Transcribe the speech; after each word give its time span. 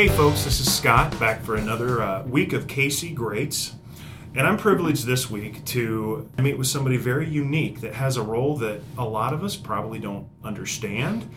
Hey, 0.00 0.08
folks, 0.08 0.44
this 0.44 0.60
is 0.60 0.74
Scott 0.74 1.20
back 1.20 1.42
for 1.42 1.56
another 1.56 2.00
uh, 2.00 2.22
week 2.22 2.54
of 2.54 2.66
Casey 2.66 3.10
Greats. 3.10 3.74
And 4.34 4.46
I'm 4.46 4.56
privileged 4.56 5.04
this 5.04 5.28
week 5.28 5.62
to 5.66 6.26
meet 6.38 6.56
with 6.56 6.68
somebody 6.68 6.96
very 6.96 7.28
unique 7.28 7.82
that 7.82 7.92
has 7.92 8.16
a 8.16 8.22
role 8.22 8.56
that 8.56 8.80
a 8.96 9.04
lot 9.04 9.34
of 9.34 9.44
us 9.44 9.56
probably 9.56 9.98
don't 9.98 10.26
understand 10.42 11.28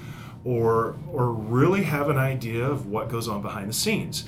or, 0.46 0.96
or 1.12 1.34
really 1.34 1.84
have 1.84 2.08
an 2.08 2.18
idea 2.18 2.64
of 2.64 2.88
what 2.88 3.10
goes 3.10 3.28
on 3.28 3.42
behind 3.42 3.68
the 3.68 3.74
scenes. 3.74 4.24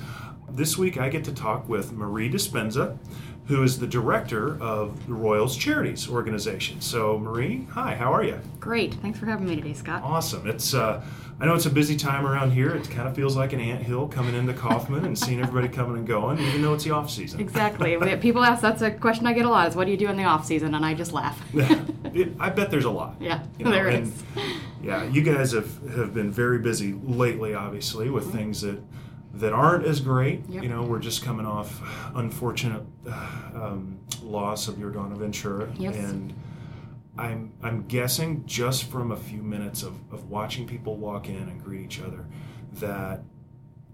This 0.50 0.76
week, 0.76 0.98
I 0.98 1.08
get 1.08 1.24
to 1.24 1.32
talk 1.32 1.66
with 1.66 1.92
Marie 1.92 2.30
Dispenza, 2.30 2.98
who 3.46 3.62
is 3.62 3.78
the 3.78 3.86
director 3.86 4.60
of 4.60 5.06
the 5.06 5.14
Royals 5.14 5.56
Charities 5.56 6.10
Organization. 6.10 6.82
So, 6.82 7.18
Marie, 7.18 7.66
hi, 7.70 7.94
how 7.94 8.12
are 8.12 8.22
you? 8.22 8.38
Great. 8.60 8.94
Thanks 8.96 9.18
for 9.18 9.24
having 9.24 9.46
me 9.46 9.56
today, 9.56 9.72
Scott. 9.72 10.02
Awesome. 10.02 10.46
It's 10.46 10.74
uh, 10.74 11.02
I 11.38 11.44
know 11.44 11.54
it's 11.54 11.66
a 11.66 11.70
busy 11.70 11.96
time 11.96 12.26
around 12.26 12.52
here. 12.52 12.70
It 12.70 12.88
kind 12.90 13.06
of 13.06 13.14
feels 13.14 13.36
like 13.36 13.52
an 13.52 13.60
ant 13.60 13.82
hill 13.82 14.08
coming 14.08 14.34
into 14.34 14.54
Kauffman 14.54 15.04
and 15.04 15.18
seeing 15.18 15.38
everybody 15.38 15.68
coming 15.68 15.98
and 15.98 16.06
going, 16.06 16.38
even 16.38 16.62
though 16.62 16.72
it's 16.72 16.84
the 16.84 16.92
off 16.92 17.10
season. 17.10 17.40
Exactly. 17.40 17.96
People 18.16 18.42
ask 18.42 18.62
that's 18.62 18.80
a 18.80 18.90
question 18.90 19.26
I 19.26 19.34
get 19.34 19.44
a 19.44 19.50
lot: 19.50 19.68
is 19.68 19.76
what 19.76 19.84
do 19.84 19.90
you 19.90 19.98
do 19.98 20.08
in 20.08 20.16
the 20.16 20.24
off 20.24 20.46
season? 20.46 20.74
And 20.74 20.84
I 20.84 20.94
just 20.94 21.12
laugh. 21.12 21.38
it, 21.54 22.32
I 22.40 22.48
bet 22.48 22.70
there's 22.70 22.86
a 22.86 22.90
lot. 22.90 23.16
Yeah, 23.20 23.44
you 23.58 23.64
know, 23.66 23.70
there 23.70 23.88
is. 23.88 24.22
Yeah, 24.82 25.04
you 25.04 25.22
guys 25.22 25.52
have 25.52 25.70
have 25.94 26.14
been 26.14 26.30
very 26.30 26.58
busy 26.58 26.94
lately, 26.94 27.52
obviously, 27.52 28.08
with 28.08 28.24
mm-hmm. 28.24 28.38
things 28.38 28.62
that 28.62 28.80
that 29.34 29.52
aren't 29.52 29.84
as 29.84 30.00
great. 30.00 30.40
Yep. 30.48 30.62
You 30.62 30.68
know, 30.70 30.84
we're 30.84 31.00
just 31.00 31.22
coming 31.22 31.44
off 31.44 31.82
unfortunate 32.14 32.82
uh, 33.06 33.50
um, 33.54 33.98
loss 34.22 34.68
of 34.68 34.76
Yordano 34.76 35.16
Ventura 35.18 35.68
yes. 35.78 35.96
and 35.96 36.32
I'm 37.18 37.52
I'm 37.62 37.86
guessing 37.86 38.44
just 38.46 38.84
from 38.84 39.12
a 39.12 39.16
few 39.16 39.42
minutes 39.42 39.82
of, 39.82 39.94
of 40.12 40.28
watching 40.28 40.66
people 40.66 40.96
walk 40.96 41.28
in 41.28 41.36
and 41.36 41.62
greet 41.62 41.82
each 41.82 42.00
other 42.00 42.26
that 42.74 43.22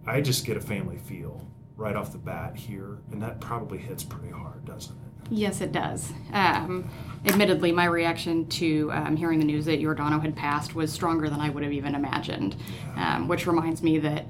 I 0.07 0.21
just 0.21 0.45
get 0.45 0.57
a 0.57 0.61
family 0.61 0.99
feel 0.99 1.47
right 1.77 1.97
off 1.97 2.13
the 2.13 2.19
bat 2.19 2.57
here, 2.57 2.99
and 3.11 3.23
that 3.23 3.41
probably 3.41 3.79
hits 3.79 4.03
pretty 4.03 4.31
hard, 4.31 4.65
doesn't 4.65 4.95
it? 4.95 5.31
Yes, 5.31 5.61
it 5.61 5.73
does. 5.73 6.13
Um, 6.33 6.91
admittedly, 7.25 7.73
my 7.73 7.85
reaction 7.87 8.47
to 8.49 8.91
um, 8.93 9.17
hearing 9.17 9.39
the 9.39 9.45
news 9.45 9.65
that 9.67 9.81
Yordano 9.81 10.21
had 10.21 10.37
passed 10.37 10.75
was 10.75 10.93
stronger 10.93 11.31
than 11.31 11.41
I 11.41 11.49
would 11.49 11.63
have 11.63 11.73
even 11.73 11.95
imagined, 11.95 12.57
yeah. 12.97 13.17
um, 13.17 13.29
which 13.29 13.47
reminds 13.47 13.83
me 13.83 13.99
that 13.99 14.27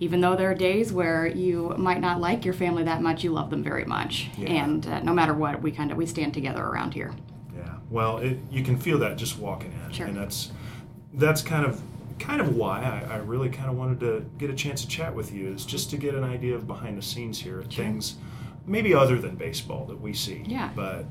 even 0.00 0.20
though 0.20 0.34
there 0.34 0.50
are 0.50 0.54
days 0.54 0.92
where 0.92 1.26
you 1.26 1.74
might 1.78 2.00
not 2.00 2.20
like 2.20 2.44
your 2.44 2.54
family 2.54 2.82
that 2.82 3.00
much, 3.00 3.22
you 3.22 3.30
love 3.30 3.50
them 3.50 3.62
very 3.62 3.84
much, 3.84 4.28
yeah. 4.36 4.48
and 4.48 4.86
uh, 4.86 5.00
no 5.00 5.12
matter 5.12 5.32
what, 5.32 5.62
we 5.62 5.70
kind 5.70 5.92
of 5.92 5.96
we 5.96 6.06
stand 6.06 6.34
together 6.34 6.62
around 6.62 6.92
here. 6.92 7.14
Well, 7.92 8.18
it, 8.18 8.38
you 8.50 8.64
can 8.64 8.78
feel 8.78 8.98
that 9.00 9.18
just 9.18 9.38
walking 9.38 9.72
in, 9.84 9.92
sure. 9.92 10.06
and 10.06 10.16
that's 10.16 10.50
that's 11.12 11.42
kind 11.42 11.66
of 11.66 11.80
kind 12.18 12.40
of 12.40 12.56
why 12.56 12.80
I, 12.80 13.14
I, 13.14 13.16
really 13.18 13.50
kind 13.50 13.68
of 13.68 13.76
wanted 13.76 14.00
to 14.00 14.24
get 14.38 14.48
a 14.48 14.54
chance 14.54 14.80
to 14.82 14.88
chat 14.88 15.14
with 15.14 15.32
you 15.32 15.48
is 15.48 15.66
just 15.66 15.90
to 15.90 15.96
get 15.96 16.14
an 16.14 16.24
idea 16.24 16.54
of 16.54 16.66
behind 16.66 16.96
the 16.96 17.02
scenes 17.02 17.38
here, 17.38 17.62
sure. 17.68 17.84
things 17.84 18.16
maybe 18.66 18.94
other 18.94 19.18
than 19.18 19.34
baseball 19.34 19.84
that 19.86 20.00
we 20.00 20.14
see. 20.14 20.42
Yeah. 20.46 20.70
But 20.74 21.04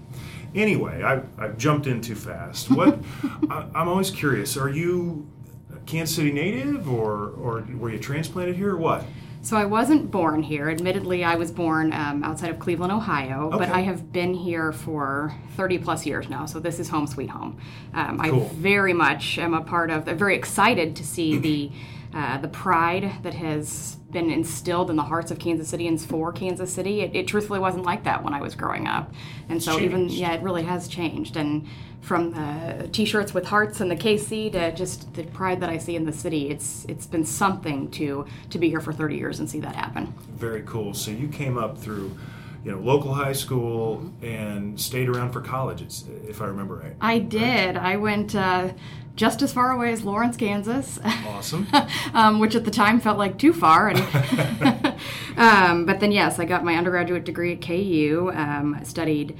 anyway, 0.56 1.04
I 1.04 1.22
I've 1.38 1.58
jumped 1.58 1.86
in 1.86 2.02
too 2.02 2.16
fast. 2.16 2.72
What 2.72 2.98
I, 3.50 3.68
I'm 3.76 3.88
always 3.88 4.10
curious. 4.10 4.58
Are 4.58 4.70
you 4.70 5.30
a 5.72 5.78
Kansas 5.82 6.16
City 6.16 6.32
native, 6.32 6.90
or 6.90 7.30
or 7.30 7.68
were 7.76 7.92
you 7.92 8.00
transplanted 8.00 8.56
here, 8.56 8.72
or 8.72 8.78
what? 8.78 9.06
So 9.44 9.58
I 9.58 9.66
wasn't 9.66 10.12
born 10.12 10.44
here. 10.44 10.70
Admittedly, 10.70 11.24
I 11.24 11.36
was 11.36 11.52
born 11.52 11.94
um, 11.94 12.24
outside 12.24 12.52
of 12.52 12.60
Cleveland, 12.60 12.92
Ohio, 12.92 13.48
okay. 13.48 13.58
but 13.58 13.70
I 13.70 13.80
have 13.82 14.12
been 14.12 14.36
here 14.36 14.72
for 14.72 15.34
30 15.58 15.80
plus 15.80 16.06
years 16.06 16.30
now. 16.30 16.46
So 16.46 16.60
this 16.60 16.80
is 16.80 16.90
home 16.90 17.08
sweet 17.08 17.32
home. 17.32 17.58
Um, 17.94 18.20
cool. 18.20 18.46
I 18.46 18.56
very 18.56 18.94
much 18.94 19.40
am 19.40 19.56
a 19.56 19.62
part 19.62 19.90
of. 19.90 20.08
I'm 20.08 20.18
very 20.18 20.36
excited 20.36 20.96
to 20.98 21.04
see 21.04 21.38
the 21.40 21.72
uh, 22.14 22.38
the 22.38 22.48
pride 22.48 23.12
that 23.24 23.34
has 23.34 23.98
been 24.12 24.30
instilled 24.30 24.90
in 24.90 24.96
the 24.96 25.04
hearts 25.04 25.32
of 25.32 25.40
Kansas 25.40 25.72
Cityans 25.72 26.06
for 26.06 26.32
Kansas 26.32 26.74
City. 26.74 27.02
It, 27.02 27.16
it 27.16 27.28
truthfully 27.28 27.60
wasn't 27.60 27.86
like 27.86 28.04
that 28.04 28.24
when 28.24 28.34
I 28.34 28.42
was 28.42 28.56
growing 28.56 28.88
up, 28.88 29.14
and 29.50 29.62
so 29.62 29.80
even 29.80 30.10
yeah, 30.10 30.34
it 30.34 30.42
really 30.42 30.64
has 30.64 30.88
changed. 30.88 31.38
And 31.38 31.68
from 32.02 32.32
the 32.32 32.90
T-shirts 32.92 33.34
with 33.34 33.46
hearts 33.46 33.80
and 33.80 33.90
the 33.90 33.96
KC 33.96 34.52
to 34.52 34.74
just 34.74 35.14
the 35.14 35.24
pride 35.24 35.62
that 35.62 35.70
I 35.70 35.78
see 35.78 35.96
in 35.96 36.06
the 36.06 36.12
city, 36.12 36.50
it's 36.50 36.86
it's 36.86 37.06
been 37.06 37.26
something 37.26 37.90
to 37.92 38.26
to 38.50 38.60
be 38.60 38.70
here 38.70 38.82
for 38.82 38.92
30 38.92 39.16
years 39.16 39.40
and 39.40 39.50
see 39.50 39.60
that 39.62 39.76
happen. 39.76 40.14
Very 40.36 40.64
cool. 40.64 40.94
So 40.94 41.12
you 41.12 41.28
came 41.28 41.58
up 41.58 41.78
through 41.78 42.12
you 42.64 42.72
know, 42.72 42.80
local 42.80 43.14
high 43.14 43.34
school 43.34 44.12
and 44.22 44.80
stayed 44.80 45.10
around 45.10 45.32
for 45.32 45.42
college, 45.42 45.84
if 46.28 46.42
I 46.42 46.46
remember 46.46 46.76
right. 46.76 46.96
I 47.02 47.20
did. 47.20 47.76
I 47.76 47.98
went 47.98 48.36
uh, 48.36 48.74
just 49.16 49.42
as 49.42 49.52
far 49.52 49.72
away 49.72 49.92
as 49.92 50.04
Lawrence, 50.04 50.38
Kansas. 50.38 51.00
Awesome. 51.04 51.68
um, 52.14 52.40
which 52.40 52.56
at 52.56 52.66
the 52.66 52.72
time 52.72 53.00
felt 53.00 53.18
like 53.18 53.38
too 53.38 53.54
far. 53.54 53.90
And 53.90 54.00
um, 55.38 55.86
but 55.86 56.00
then, 56.00 56.12
yes, 56.12 56.40
I 56.40 56.46
got 56.46 56.64
my 56.64 56.76
undergraduate 56.76 57.26
degree 57.26 57.54
at 57.54 57.62
KU. 57.62 58.32
Um, 58.34 58.80
studied 58.84 59.38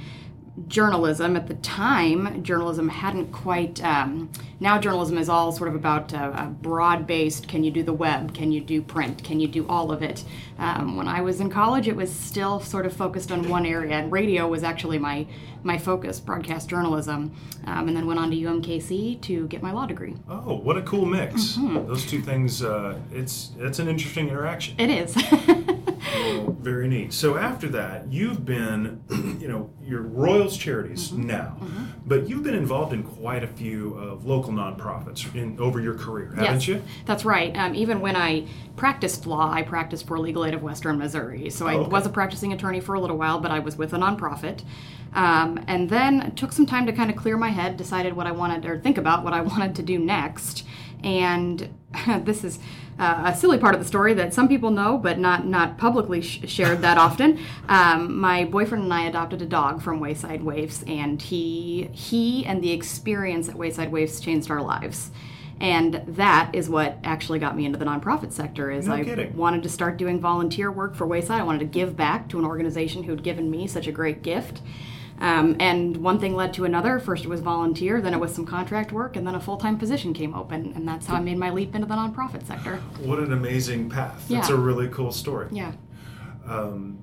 journalism. 0.68 1.36
At 1.36 1.46
the 1.46 1.54
time 1.54 2.42
journalism 2.42 2.88
hadn't 2.88 3.32
quite 3.32 3.82
um, 3.82 4.30
now 4.60 4.78
journalism 4.78 5.16
is 5.16 5.28
all 5.28 5.50
sort 5.52 5.68
of 5.68 5.74
about 5.74 6.12
uh, 6.12 6.32
a 6.34 6.46
broad 6.46 7.06
based 7.06 7.48
can 7.48 7.64
you 7.64 7.70
do 7.70 7.82
the 7.82 7.92
web? 7.92 8.34
Can 8.34 8.52
you 8.52 8.60
do 8.60 8.82
print? 8.82 9.24
Can 9.24 9.40
you 9.40 9.48
do 9.48 9.66
all 9.68 9.90
of 9.90 10.02
it? 10.02 10.24
Um, 10.58 10.96
when 10.96 11.08
i 11.08 11.20
was 11.20 11.40
in 11.40 11.50
college 11.50 11.88
it 11.88 11.96
was 11.96 12.12
still 12.12 12.60
sort 12.60 12.86
of 12.86 12.92
focused 12.92 13.32
on 13.32 13.48
one 13.48 13.66
area 13.66 13.94
and 13.96 14.12
radio 14.12 14.46
was 14.46 14.62
actually 14.62 14.98
my 14.98 15.26
my 15.64 15.76
focus 15.76 16.20
broadcast 16.20 16.68
journalism 16.68 17.32
um, 17.66 17.88
and 17.88 17.96
then 17.96 18.06
went 18.06 18.20
on 18.20 18.30
to 18.30 18.36
umkc 18.36 19.20
to 19.22 19.48
get 19.48 19.60
my 19.62 19.72
law 19.72 19.86
degree. 19.86 20.14
Oh 20.28 20.56
what 20.56 20.76
a 20.76 20.82
cool 20.82 21.06
mix. 21.06 21.56
Mm-hmm. 21.56 21.88
those 21.88 22.06
two 22.06 22.20
things 22.20 22.62
uh, 22.62 22.98
it's 23.10 23.52
it's 23.58 23.78
an 23.78 23.88
interesting 23.88 24.28
interaction. 24.28 24.78
It 24.78 24.90
is 24.90 25.16
very 26.50 26.88
neat 26.88 27.12
so 27.12 27.36
after 27.36 27.68
that 27.68 28.10
you've 28.12 28.44
been 28.44 29.02
you 29.40 29.48
know 29.48 29.70
your 29.82 30.02
royals 30.02 30.56
charities 30.56 31.08
mm-hmm. 31.10 31.26
now 31.26 31.56
mm-hmm. 31.60 31.84
but 32.06 32.28
you've 32.28 32.42
been 32.42 32.54
involved 32.54 32.92
in 32.92 33.02
quite 33.02 33.42
a 33.42 33.46
few 33.46 33.94
of 33.94 34.24
local 34.24 34.52
nonprofits 34.52 35.34
in 35.34 35.58
over 35.60 35.80
your 35.80 35.94
career 35.94 36.32
haven't 36.34 36.66
yes, 36.66 36.68
you 36.68 36.82
that's 37.06 37.24
right 37.24 37.56
um, 37.56 37.74
even 37.74 38.00
when 38.00 38.16
i 38.16 38.46
practiced 38.76 39.26
law 39.26 39.50
i 39.52 39.62
practiced 39.62 40.06
for 40.06 40.18
legal 40.18 40.44
aid 40.44 40.54
of 40.54 40.62
western 40.62 40.98
missouri 40.98 41.50
so 41.50 41.66
i 41.66 41.74
okay. 41.74 41.88
was 41.88 42.06
a 42.06 42.10
practicing 42.10 42.52
attorney 42.52 42.80
for 42.80 42.94
a 42.94 43.00
little 43.00 43.16
while 43.16 43.38
but 43.40 43.50
i 43.50 43.58
was 43.58 43.76
with 43.76 43.92
a 43.92 43.96
nonprofit 43.96 44.62
um, 45.14 45.62
and 45.66 45.90
then 45.90 46.34
took 46.34 46.52
some 46.52 46.66
time 46.66 46.86
to 46.86 46.92
kind 46.92 47.10
of 47.10 47.16
clear 47.16 47.36
my 47.36 47.50
head, 47.50 47.76
decided 47.76 48.14
what 48.14 48.26
I 48.26 48.32
wanted 48.32 48.64
or 48.64 48.78
think 48.78 48.98
about 48.98 49.24
what 49.24 49.32
I 49.32 49.40
wanted 49.42 49.74
to 49.76 49.82
do 49.82 49.98
next. 49.98 50.64
And 51.04 51.72
this 52.24 52.44
is 52.44 52.58
uh, 52.98 53.22
a 53.26 53.36
silly 53.36 53.58
part 53.58 53.74
of 53.74 53.80
the 53.80 53.86
story 53.86 54.14
that 54.14 54.34
some 54.34 54.48
people 54.48 54.70
know, 54.70 54.98
but 54.98 55.18
not 55.18 55.46
not 55.46 55.78
publicly 55.78 56.20
sh- 56.20 56.42
shared 56.46 56.82
that 56.82 56.98
often. 57.06 57.38
Um, 57.68 58.18
my 58.20 58.44
boyfriend 58.44 58.84
and 58.84 58.94
I 58.94 59.02
adopted 59.06 59.42
a 59.42 59.46
dog 59.46 59.82
from 59.82 60.00
Wayside 60.00 60.42
Waifs, 60.42 60.88
and 60.88 61.20
he 61.20 61.88
he 61.92 62.44
and 62.46 62.62
the 62.62 62.72
experience 62.72 63.48
at 63.48 63.56
Wayside 63.56 63.90
Waifs 63.90 64.22
changed 64.22 64.50
our 64.50 64.62
lives. 64.62 65.10
And 65.60 66.02
that 66.08 66.50
is 66.54 66.68
what 66.68 66.98
actually 67.04 67.38
got 67.38 67.56
me 67.56 67.64
into 67.64 67.78
the 67.78 67.84
nonprofit 67.84 68.32
sector. 68.32 68.70
Is 68.70 68.88
no 68.88 68.94
I 68.94 69.04
kidding. 69.04 69.36
wanted 69.36 69.62
to 69.62 69.68
start 69.68 69.96
doing 69.96 70.18
volunteer 70.20 70.72
work 70.72 70.96
for 70.96 71.06
Wayside. 71.06 71.40
I 71.40 71.44
wanted 71.44 71.60
to 71.60 71.66
give 71.66 71.96
back 71.96 72.28
to 72.30 72.38
an 72.38 72.44
organization 72.44 73.04
who 73.04 73.12
had 73.12 73.22
given 73.22 73.50
me 73.50 73.68
such 73.68 73.86
a 73.86 73.92
great 73.92 74.22
gift. 74.22 74.60
Um, 75.22 75.54
and 75.60 75.98
one 75.98 76.18
thing 76.18 76.34
led 76.34 76.52
to 76.54 76.64
another. 76.64 76.98
First, 76.98 77.24
it 77.24 77.28
was 77.28 77.40
volunteer, 77.40 78.00
then 78.00 78.12
it 78.12 78.18
was 78.18 78.34
some 78.34 78.44
contract 78.44 78.90
work, 78.90 79.14
and 79.14 79.24
then 79.24 79.36
a 79.36 79.40
full 79.40 79.56
time 79.56 79.78
position 79.78 80.12
came 80.12 80.34
open. 80.34 80.72
And 80.74 80.86
that's 80.86 81.06
how 81.06 81.14
I 81.14 81.20
made 81.20 81.38
my 81.38 81.50
leap 81.50 81.76
into 81.76 81.86
the 81.86 81.94
nonprofit 81.94 82.44
sector. 82.44 82.78
What 82.98 83.20
an 83.20 83.32
amazing 83.32 83.88
path. 83.88 84.26
That's 84.28 84.48
yeah. 84.48 84.54
a 84.54 84.58
really 84.58 84.88
cool 84.88 85.12
story. 85.12 85.46
Yeah. 85.52 85.72
Um, 86.44 87.00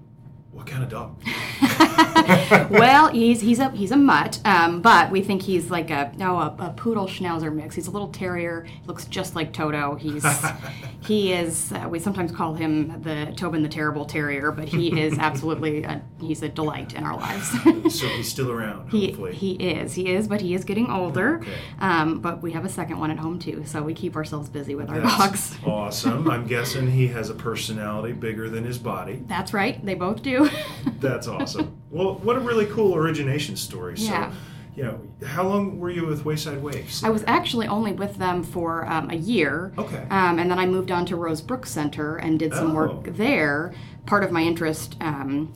what 0.52 0.66
kind 0.66 0.84
of 0.84 0.90
dog? 0.90 1.22
well, 2.72 3.10
he's 3.10 3.40
he's 3.40 3.60
a 3.60 3.70
he's 3.72 3.92
a 3.92 3.98
mutt, 3.98 4.40
um, 4.46 4.82
but 4.82 5.12
we 5.12 5.22
think 5.22 5.44
he's 5.44 5.70
like 5.70 5.92
a 5.92 6.12
no 6.18 6.38
a, 6.38 6.56
a, 6.60 6.74
poodle 6.76 7.06
schnauzer 7.06 7.54
mix. 7.54 7.76
He's 7.76 7.88
a 7.88 7.92
little 7.92 8.08
terrier. 8.08 8.64
He 8.64 8.88
looks 8.88 9.06
just 9.06 9.36
like 9.36 9.54
Toto. 9.54 9.96
He's 9.96 10.26
he 11.02 11.34
is. 11.34 11.72
Uh, 11.72 11.88
we 11.90 12.00
sometimes 12.00 12.32
call 12.32 12.56
him 12.56 13.02
the 13.04 13.32
Tobin 13.38 13.62
the 13.62 13.70
Terrible 13.70 14.06
Terrier, 14.06 14.52
but 14.52 14.68
he 14.68 15.00
is 15.00 15.18
absolutely 15.20 15.84
a, 15.84 16.02
he's 16.20 16.42
a 16.42 16.50
delight 16.50 16.94
in 16.94 17.04
our 17.04 17.16
lives. 17.16 17.50
so 17.96 18.08
he's 18.08 18.30
still 18.30 18.52
around. 18.52 18.90
He 18.90 19.08
hopefully. 19.08 19.36
he 19.36 19.52
is 19.54 19.94
he 19.94 20.12
is, 20.12 20.28
but 20.28 20.42
he 20.42 20.56
is 20.56 20.64
getting 20.64 20.90
older. 20.90 21.42
Okay. 21.42 21.54
Um, 21.80 22.22
but 22.22 22.42
we 22.42 22.54
have 22.54 22.66
a 22.66 22.70
second 22.70 23.00
one 23.00 23.12
at 23.12 23.20
home 23.20 23.38
too, 23.38 23.64
so 23.66 23.84
we 23.84 23.94
keep 23.94 24.16
ourselves 24.16 24.50
busy 24.50 24.74
with 24.74 24.90
our 24.90 25.00
dogs. 25.00 25.58
awesome. 25.64 26.30
I'm 26.30 26.48
guessing 26.48 26.90
he 26.90 27.08
has 27.10 27.30
a 27.30 27.36
personality 27.36 28.14
bigger 28.14 28.50
than 28.50 28.64
his 28.64 28.80
body. 28.80 29.24
That's 29.28 29.54
right. 29.54 29.84
They 29.86 29.94
both 29.94 30.24
do. 30.24 30.39
That's 31.00 31.28
awesome. 31.28 31.78
Well, 31.90 32.16
what 32.16 32.36
a 32.36 32.40
really 32.40 32.66
cool 32.68 32.96
origination 32.96 33.56
story. 33.56 33.96
Yeah. 33.98 34.32
So, 34.32 34.38
you 34.76 34.84
know, 34.84 35.02
how 35.26 35.48
long 35.48 35.80
were 35.80 35.90
you 35.90 36.06
with 36.06 36.24
Wayside 36.24 36.62
Waifs? 36.62 37.04
I 37.04 37.10
was 37.10 37.24
actually 37.28 37.68
only 37.68 37.92
with 37.92 38.18
them 38.18 38.44
for 38.44 38.86
um, 38.86 39.10
a 39.10 39.16
year. 39.16 39.74
Okay. 39.78 40.06
Um, 40.10 40.40
and 40.40 40.50
then 40.50 40.60
I 40.60 40.66
moved 40.66 40.92
on 40.92 41.06
to 41.08 41.16
Rose 41.16 41.42
Brook 41.42 41.66
Center 41.66 42.18
and 42.18 42.40
did 42.40 42.54
some 42.54 42.72
oh. 42.72 42.76
work 42.76 43.04
there. 43.16 43.74
Part 44.06 44.24
of 44.24 44.32
my 44.32 44.42
interest 44.42 44.96
um, 45.02 45.54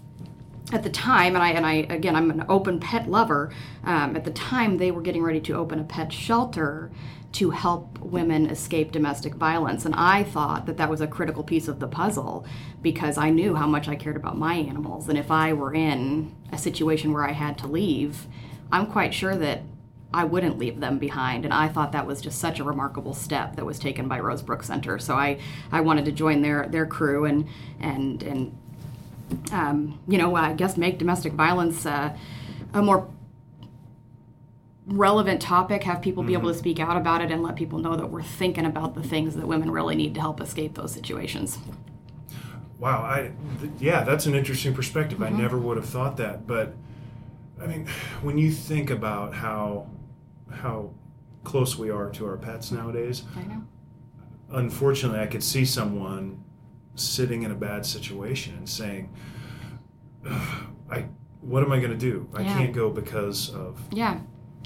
at 0.74 0.84
the 0.84 0.90
time, 0.90 1.36
and 1.36 1.44
I 1.44 1.50
and 1.52 1.66
I 1.66 1.74
again, 1.90 2.16
I'm 2.16 2.30
an 2.32 2.46
open 2.50 2.80
pet 2.80 3.10
lover. 3.10 3.54
Um, 3.84 4.16
at 4.16 4.26
the 4.26 4.32
time, 4.32 4.78
they 4.78 4.92
were 4.92 5.02
getting 5.02 5.24
ready 5.24 5.40
to 5.42 5.54
open 5.54 5.80
a 5.80 5.84
pet 5.84 6.12
shelter 6.12 6.92
to 7.34 7.50
help 7.50 8.00
women 8.00 8.48
escape 8.48 8.92
domestic 8.92 9.34
violence. 9.36 9.86
And 9.86 9.96
I 9.96 10.24
thought 10.24 10.68
that 10.68 10.78
that 10.78 10.90
was 10.90 11.02
a 11.02 11.08
critical 11.08 11.44
piece 11.44 11.68
of 11.68 11.80
the 11.80 11.88
puzzle 11.88 12.46
because 12.82 13.18
I 13.18 13.32
knew 13.32 13.56
how 13.56 13.68
much 13.68 13.88
I 13.88 13.96
cared 13.96 14.16
about 14.16 14.38
my 14.38 14.54
animals. 14.54 15.10
And 15.10 15.18
if 15.18 15.32
I 15.32 15.52
were 15.54 15.74
in 15.74 16.36
a 16.52 16.58
situation 16.58 17.12
where 17.12 17.28
I 17.28 17.32
had 17.32 17.58
to 17.60 17.68
leave, 17.68 18.28
I'm 18.72 18.86
quite 18.86 19.14
sure 19.14 19.36
that 19.36 19.64
I 20.14 20.26
wouldn't 20.26 20.60
leave 20.60 20.80
them 20.80 21.00
behind. 21.00 21.44
And 21.44 21.54
I 21.54 21.70
thought 21.70 21.92
that 21.94 22.06
was 22.06 22.22
just 22.22 22.40
such 22.40 22.60
a 22.60 22.64
remarkable 22.64 23.16
step 23.16 23.56
that 23.56 23.66
was 23.66 23.80
taken 23.80 24.08
by 24.08 24.20
Rosebrook 24.20 24.64
Center. 24.64 25.00
So 25.00 25.16
I, 25.16 25.40
I 25.72 25.82
wanted 25.82 26.06
to 26.06 26.12
join 26.12 26.44
their, 26.44 26.68
their 26.68 26.86
crew 26.86 27.26
and, 27.26 27.48
and, 27.80 28.22
and 28.22 28.58
um, 29.52 30.00
you 30.08 30.20
know, 30.20 30.36
I 30.36 30.54
guess 30.54 30.78
make 30.78 31.00
domestic 31.00 31.34
violence 31.34 31.88
uh, 31.88 32.16
a 32.76 32.82
more 32.84 33.08
relevant 34.86 35.42
topic, 35.42 35.84
have 35.84 36.02
people 36.02 36.24
be 36.24 36.34
able 36.34 36.52
to 36.52 36.58
speak 36.58 36.80
out 36.80 36.98
about 36.98 37.22
it, 37.22 37.32
and 37.32 37.42
let 37.44 37.56
people 37.56 37.80
know 37.80 37.96
that 37.96 38.08
we're 38.08 38.22
thinking 38.24 38.66
about 38.66 38.96
the 38.96 39.04
things 39.04 39.36
that 39.36 39.48
women 39.48 39.72
really 39.72 39.96
need 39.96 40.14
to 40.16 40.22
help 40.22 40.42
escape 40.42 40.76
those 40.76 40.92
situations. 40.94 41.58
Wow, 42.80 43.02
I 43.04 43.32
th- 43.62 43.72
yeah, 43.80 44.04
that's 44.04 44.26
an 44.26 44.36
interesting 44.36 44.74
perspective. 44.74 45.20
Mm-hmm. 45.20 45.36
I 45.36 45.42
never 45.42 45.58
would 45.58 45.78
have 45.78 45.88
thought 45.88 46.18
that, 46.18 46.46
but 46.46 46.76
I 47.62 47.66
mean, 47.68 47.88
when 48.22 48.38
you 48.38 48.52
think 48.52 48.90
about 48.90 49.34
how 49.34 49.88
how 50.52 50.92
close 51.46 51.78
we 51.78 51.90
are 51.90 52.10
to 52.12 52.26
our 52.26 52.38
pets 52.38 52.72
nowadays, 52.72 53.24
I 53.38 53.44
know. 53.44 53.64
unfortunately, 54.52 55.20
I 55.20 55.28
could 55.28 55.44
see 55.44 55.64
someone 55.66 56.44
sitting 56.96 57.44
in 57.44 57.52
a 57.52 57.56
bad 57.56 57.86
situation 57.86 58.56
and 58.58 58.68
saying, 58.68 59.10
"I, 60.90 61.06
what 61.42 61.64
am 61.64 61.72
I 61.72 61.80
going 61.80 61.92
to 61.92 61.98
do? 61.98 62.28
I 62.34 62.42
Yeah. 62.42 62.58
can't 62.58 62.74
go 62.74 62.90
because 62.90 63.50
of 63.50 63.80
Yeah. 63.92 64.20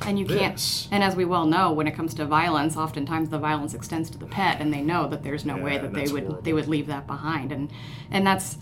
And 0.05 0.19
you 0.19 0.25
this." 0.25 0.37
can't. 0.39 0.87
And 0.91 1.03
as 1.03 1.15
we 1.15 1.25
well 1.25 1.45
know, 1.45 1.71
when 1.71 1.87
it 1.87 1.95
comes 1.95 2.13
to 2.15 2.25
violence, 2.25 2.77
oftentimes 2.77 3.29
the 3.29 3.39
violence 3.39 3.73
extends 3.73 4.09
to 4.11 4.17
the 4.17 4.25
pet, 4.27 4.61
and 4.61 4.73
they 4.73 4.81
know 4.81 5.07
that 5.07 5.23
there's 5.23 5.45
no 5.45 5.57
Yeah, 5.57 5.63
way 5.63 5.77
that 5.77 5.93
they 5.93 6.07
would 6.07 6.23
horrible. 6.23 6.41
they 6.43 6.53
would 6.53 6.67
leave 6.67 6.87
that 6.87 7.07
behind. 7.07 7.51
And 7.51 7.71
and 8.11 8.25
that's 8.25 8.57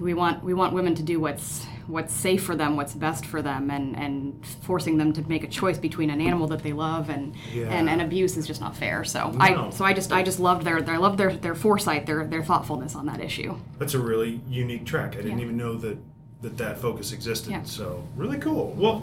we 0.00 0.12
want 0.12 0.42
we 0.42 0.54
want 0.54 0.72
women 0.74 0.94
to 0.96 1.02
do 1.02 1.20
what's 1.20 1.64
what's 1.86 2.12
safe 2.14 2.42
for 2.42 2.56
them, 2.56 2.76
what's 2.76 2.94
best 2.94 3.24
for 3.24 3.40
them, 3.42 3.70
and 3.70 3.96
and 3.96 4.44
forcing 4.62 4.96
them 4.98 5.12
to 5.12 5.22
make 5.28 5.44
a 5.44 5.46
choice 5.46 5.78
between 5.78 6.10
an 6.10 6.20
animal 6.20 6.48
that 6.48 6.62
they 6.64 6.72
love 6.72 7.08
and 7.10 7.34
Yeah. 7.52 7.66
and, 7.66 7.88
and 7.88 8.00
abuse 8.02 8.36
is 8.36 8.46
just 8.46 8.60
not 8.60 8.74
fair. 8.76 9.04
So 9.04 9.30
No. 9.30 9.38
I 9.38 9.70
so 9.70 9.84
I 9.84 9.92
just 9.92 10.12
I 10.12 10.22
just 10.24 10.40
loved 10.40 10.64
their, 10.64 10.82
their 10.82 10.94
I 10.94 10.98
loved 10.98 11.18
their 11.18 11.36
their 11.36 11.54
foresight, 11.54 12.06
their 12.06 12.26
their 12.26 12.42
thoughtfulness 12.42 12.96
on 12.96 13.06
that 13.06 13.20
issue. 13.20 13.54
That's 13.78 13.94
a 13.94 14.00
really 14.00 14.40
unique 14.48 14.84
track. 14.86 15.12
I 15.12 15.22
didn't 15.22 15.38
Yeah. 15.38 15.44
even 15.44 15.56
know 15.56 15.74
that 15.76 15.98
that 16.42 16.58
that 16.58 16.78
focus 16.78 17.12
existed. 17.12 17.66
So 17.68 18.02
really 18.16 18.38
cool. 18.38 18.74
Well, 18.76 19.02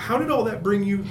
how 0.00 0.18
did 0.18 0.30
all 0.30 0.44
that 0.44 0.62
bring 0.62 0.82
you 0.82 1.04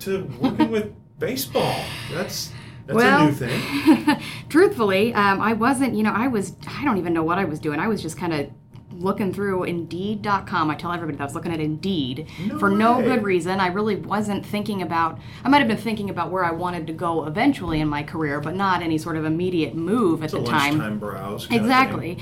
to 0.00 0.24
working 0.40 0.70
with 0.70 0.92
baseball? 1.18 1.74
That's 2.12 2.52
that's 2.86 2.96
Well- 2.96 3.22
a 3.22 3.26
new 3.28 3.32
thing. 3.32 4.16
Truthfully, 4.48 5.14
um, 5.14 5.40
I 5.40 5.54
wasn't, 5.54 5.94
you 5.94 6.02
know, 6.02 6.12
I 6.12 6.28
was, 6.28 6.54
I 6.68 6.84
don't 6.84 6.98
even 6.98 7.12
know 7.14 7.22
what 7.22 7.38
I 7.38 7.44
was 7.44 7.58
doing. 7.58 7.80
I 7.80 7.88
was 7.88 8.02
just 8.02 8.18
kind 8.18 8.32
of 8.34 8.50
looking 8.92 9.32
through 9.32 9.64
Indeed.com. 9.64 10.70
I 10.70 10.74
tell 10.76 10.92
everybody 10.92 11.16
that 11.16 11.22
I 11.22 11.26
was 11.26 11.34
looking 11.34 11.52
at 11.52 11.60
Indeed 11.60 12.28
No 12.46 12.58
for 12.58 12.68
no 12.70 13.00
good 13.02 13.22
reason. 13.24 13.58
I 13.58 13.68
really 13.68 13.96
wasn't 13.96 14.44
thinking 14.44 14.82
about, 14.82 15.18
I 15.42 15.48
might 15.48 15.58
have 15.58 15.66
been 15.68 15.78
thinking 15.78 16.10
about 16.10 16.30
where 16.30 16.44
I 16.44 16.52
wanted 16.52 16.86
to 16.88 16.92
go 16.92 17.26
eventually 17.26 17.80
in 17.80 17.88
my 17.88 18.02
career, 18.02 18.40
but 18.40 18.54
not 18.54 18.82
any 18.82 18.98
sort 18.98 19.16
of 19.16 19.24
immediate 19.24 19.74
move 19.74 20.20
at 20.22 20.26
It's 20.26 20.34
the 20.34 20.42
time. 20.44 20.72
lunchtime 20.78 20.98
browse. 20.98 21.48
Exactly. 21.50 22.18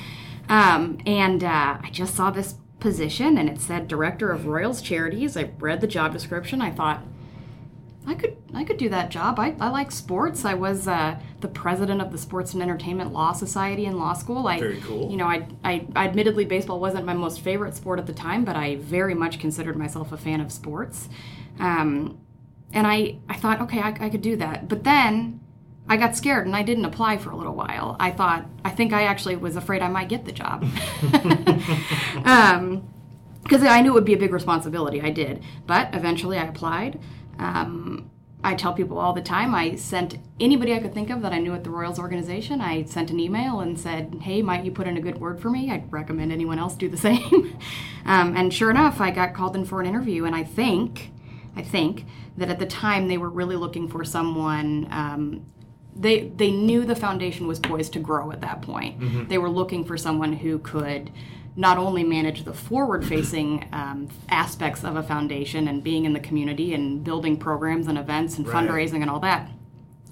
Um, 0.48 0.98
and 1.06 1.42
uh, 1.44 1.78
I 1.82 1.88
just 1.92 2.14
saw 2.14 2.30
this 2.30 2.54
position 2.82 3.38
and 3.38 3.48
it 3.48 3.60
said 3.60 3.86
Director 3.86 4.30
of 4.30 4.46
Royals 4.46 4.82
Charities. 4.82 5.36
I 5.36 5.50
read 5.58 5.80
the 5.80 5.86
job 5.86 6.12
description. 6.12 6.60
I 6.60 6.70
thought, 6.70 7.02
I 8.06 8.14
could 8.14 8.36
I 8.52 8.64
could 8.64 8.78
do 8.78 8.88
that 8.88 9.10
job. 9.10 9.38
I, 9.38 9.54
I 9.60 9.68
like 9.68 9.92
sports. 9.92 10.44
I 10.44 10.54
was 10.54 10.88
uh, 10.88 11.18
the 11.40 11.46
president 11.46 12.02
of 12.02 12.10
the 12.10 12.18
Sports 12.18 12.52
and 12.52 12.62
Entertainment 12.62 13.12
Law 13.12 13.32
Society 13.32 13.86
in 13.86 13.96
law 13.96 14.12
school. 14.12 14.48
I, 14.48 14.58
Very 14.58 14.80
cool. 14.80 15.08
You 15.08 15.16
know, 15.16 15.26
I, 15.26 15.46
I 15.62 15.86
admittedly 15.94 16.44
baseball 16.44 16.80
wasn't 16.80 17.06
my 17.06 17.14
most 17.14 17.40
favorite 17.40 17.76
sport 17.76 18.00
at 18.00 18.06
the 18.06 18.12
time, 18.12 18.44
but 18.44 18.56
I 18.56 18.76
very 18.76 19.14
much 19.14 19.38
considered 19.38 19.76
myself 19.76 20.10
a 20.10 20.16
fan 20.16 20.40
of 20.40 20.50
sports. 20.50 21.08
Um, 21.60 22.18
and 22.72 22.86
I, 22.86 23.18
I 23.28 23.36
thought, 23.36 23.60
okay, 23.60 23.80
I, 23.80 23.96
I 24.00 24.08
could 24.10 24.22
do 24.22 24.34
that. 24.36 24.68
But 24.68 24.82
then 24.82 25.40
I 25.88 25.96
got 25.96 26.16
scared 26.16 26.46
and 26.46 26.56
I 26.56 26.62
didn't 26.62 26.84
apply 26.84 27.18
for 27.18 27.30
a 27.30 27.36
little 27.36 27.54
while. 27.54 27.96
I 27.98 28.10
thought, 28.10 28.46
I 28.64 28.70
think 28.70 28.92
I 28.92 29.04
actually 29.04 29.36
was 29.36 29.56
afraid 29.56 29.82
I 29.82 29.88
might 29.88 30.08
get 30.08 30.24
the 30.24 30.32
job. 30.32 30.64
um, 32.24 32.88
because 33.42 33.62
I 33.64 33.80
knew 33.80 33.90
it 33.90 33.94
would 33.94 34.04
be 34.04 34.14
a 34.14 34.18
big 34.18 34.32
responsibility. 34.32 35.02
I 35.02 35.10
did, 35.10 35.42
but 35.66 35.94
eventually 35.94 36.38
I 36.38 36.44
applied. 36.44 37.00
Um, 37.38 38.10
I 38.44 38.54
tell 38.54 38.72
people 38.72 38.98
all 38.98 39.12
the 39.12 39.22
time. 39.22 39.54
I 39.54 39.76
sent 39.76 40.18
anybody 40.40 40.74
I 40.74 40.80
could 40.80 40.94
think 40.94 41.10
of 41.10 41.22
that 41.22 41.32
I 41.32 41.38
knew 41.38 41.54
at 41.54 41.62
the 41.62 41.70
Royals 41.70 41.98
organization. 41.98 42.60
I 42.60 42.84
sent 42.84 43.10
an 43.10 43.20
email 43.20 43.60
and 43.60 43.78
said, 43.78 44.18
"Hey, 44.22 44.42
might 44.42 44.64
you 44.64 44.72
put 44.72 44.86
in 44.86 44.96
a 44.96 45.00
good 45.00 45.18
word 45.18 45.40
for 45.40 45.48
me?" 45.48 45.70
I'd 45.70 45.92
recommend 45.92 46.32
anyone 46.32 46.58
else 46.58 46.74
do 46.74 46.88
the 46.88 46.96
same. 47.08 47.56
um, 48.04 48.36
and 48.36 48.52
sure 48.52 48.70
enough, 48.70 49.00
I 49.00 49.10
got 49.10 49.34
called 49.34 49.54
in 49.54 49.64
for 49.64 49.80
an 49.80 49.86
interview. 49.86 50.24
And 50.24 50.34
I 50.34 50.42
think, 50.42 51.12
I 51.56 51.62
think 51.62 52.06
that 52.36 52.48
at 52.48 52.58
the 52.58 52.66
time 52.66 53.08
they 53.08 53.18
were 53.18 53.30
really 53.30 53.56
looking 53.56 53.88
for 53.88 54.04
someone. 54.04 54.88
Um, 54.90 55.46
they 55.94 56.28
they 56.36 56.50
knew 56.50 56.84
the 56.84 56.94
foundation 56.96 57.46
was 57.46 57.58
poised 57.58 57.92
to 57.94 57.98
grow 57.98 58.32
at 58.32 58.40
that 58.40 58.62
point. 58.62 59.28
They 59.28 59.38
were 59.38 59.50
looking 59.50 59.84
for 59.84 59.96
someone 59.96 60.32
who 60.32 60.58
could 60.58 61.10
not 61.54 61.76
only 61.76 62.02
manage 62.02 62.44
the 62.44 62.54
forward 62.54 63.04
facing 63.06 63.68
um, 63.74 64.08
aspects 64.30 64.84
of 64.84 64.96
a 64.96 65.02
foundation 65.02 65.68
and 65.68 65.84
being 65.84 66.06
in 66.06 66.14
the 66.14 66.20
community 66.20 66.72
and 66.72 67.04
building 67.04 67.36
programs 67.36 67.88
and 67.88 67.98
events 67.98 68.38
and 68.38 68.46
Right. 68.48 68.66
fundraising 68.66 69.02
and 69.02 69.10
all 69.10 69.20
that, 69.20 69.50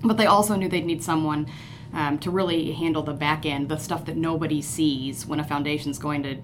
but 0.05 0.19
they 0.19 0.27
also 0.27 0.55
knew 0.55 0.69
they'd 0.69 0.85
need 0.85 1.03
someone 1.03 1.47
um, 1.93 2.19
to 2.19 2.31
really 2.31 2.73
handle 2.73 3.03
the 3.03 3.13
back 3.13 3.45
end, 3.45 3.69
the 3.69 3.77
stuff 3.77 4.05
that 4.07 4.17
nobody 4.17 4.63
sees 4.63 5.27
when 5.27 5.41
a 5.41 5.45
foundation's 5.45 5.99
going 5.99 6.23
to 6.23 6.37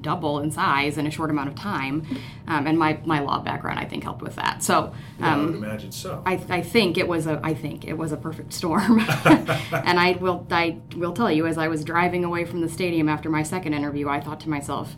double 0.00 0.38
in 0.40 0.50
size 0.50 0.96
in 0.98 1.06
a 1.06 1.10
short 1.10 1.30
amount 1.30 1.48
of 1.48 1.54
time. 1.54 2.06
Um, 2.46 2.66
and 2.66 2.78
my, 2.78 2.98
my 3.04 3.20
law 3.20 3.40
background, 3.40 3.78
I 3.78 3.84
think, 3.84 4.04
helped 4.04 4.22
with 4.22 4.36
that. 4.36 4.62
So 4.62 4.92
I 5.20 5.32
um, 5.32 5.46
would 5.46 5.54
imagine 5.56 5.92
so. 5.92 6.22
I, 6.24 6.34
I 6.48 6.62
think 6.62 6.98
it 6.98 7.06
was 7.06 7.26
a 7.26 7.40
I 7.42 7.54
think 7.54 7.84
it 7.84 7.94
was 7.94 8.12
a 8.12 8.16
perfect 8.16 8.52
storm, 8.52 9.00
and 9.70 9.98
I 9.98 10.16
will 10.20 10.46
I 10.50 10.78
will 10.96 11.12
tell 11.12 11.30
you 11.30 11.46
as 11.46 11.58
I 11.58 11.68
was 11.68 11.84
driving 11.84 12.24
away 12.24 12.44
from 12.44 12.60
the 12.60 12.68
stadium 12.68 13.08
after 13.08 13.28
my 13.28 13.42
second 13.42 13.74
interview, 13.74 14.08
I 14.08 14.20
thought 14.20 14.40
to 14.40 14.48
myself, 14.48 14.96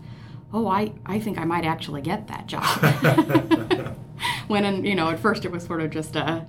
"Oh, 0.53 0.69
I, 0.69 0.93
I 1.07 1.19
think 1.19 1.39
I 1.39 1.45
might 1.45 1.65
actually 1.65 2.03
get 2.03 2.29
that 2.29 2.47
job." 2.47 2.65
when 4.49 4.65
in, 4.65 4.85
you 4.85 4.95
know 4.95 5.11
at 5.11 5.19
first 5.19 5.45
it 5.45 5.53
was 5.53 5.65
sort 5.65 5.81
of 5.81 5.91
just 5.91 6.17
a, 6.17 6.47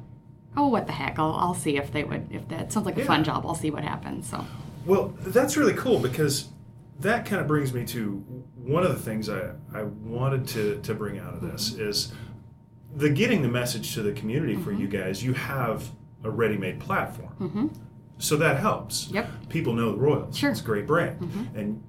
"Oh, 0.57 0.67
what 0.67 0.85
the 0.87 0.93
heck? 0.93 1.17
I'll, 1.19 1.33
I'll 1.33 1.53
see 1.53 1.77
if 1.77 1.91
they 1.91 2.03
would 2.03 2.27
if 2.31 2.47
that 2.49 2.71
sounds 2.71 2.85
like 2.85 2.97
a 2.97 3.05
fun 3.05 3.23
job. 3.23 3.45
I'll 3.45 3.55
see 3.55 3.71
what 3.71 3.83
happens." 3.83 4.29
So 4.29 4.45
Well, 4.85 5.13
that's 5.19 5.57
really 5.57 5.73
cool 5.73 5.99
because 5.99 6.49
that 6.99 7.25
kind 7.25 7.41
of 7.41 7.47
brings 7.47 7.73
me 7.73 7.83
to 7.85 8.15
one 8.57 8.83
of 8.83 8.91
the 8.91 8.99
things 8.99 9.27
I, 9.29 9.51
I 9.73 9.83
wanted 9.83 10.47
to, 10.49 10.79
to 10.81 10.93
bring 10.93 11.17
out 11.19 11.33
of 11.33 11.41
this 11.41 11.71
Mm-hmm. 11.71 11.81
is 11.89 12.11
the 12.95 13.09
getting 13.09 13.41
the 13.41 13.47
message 13.47 13.93
to 13.95 14.01
the 14.03 14.11
community 14.11 14.55
for 14.55 14.71
you 14.71 14.87
guys. 14.87 15.23
You 15.23 15.33
have 15.33 15.89
a 16.23 16.29
ready-made 16.29 16.79
platform, 16.79 17.71
so 18.19 18.35
that 18.37 18.57
helps. 18.59 19.05
Mm-hmm. 19.05 19.15
Yep. 19.15 19.29
People 19.49 19.73
know 19.73 19.91
the 19.93 19.97
Royals. 19.97 20.37
Sure. 20.37 20.49
Mm-hmm. 20.49 20.53
It's 20.53 20.61
a 20.61 20.65
great 20.65 20.85
brand, 20.85 21.51
and 21.55 21.81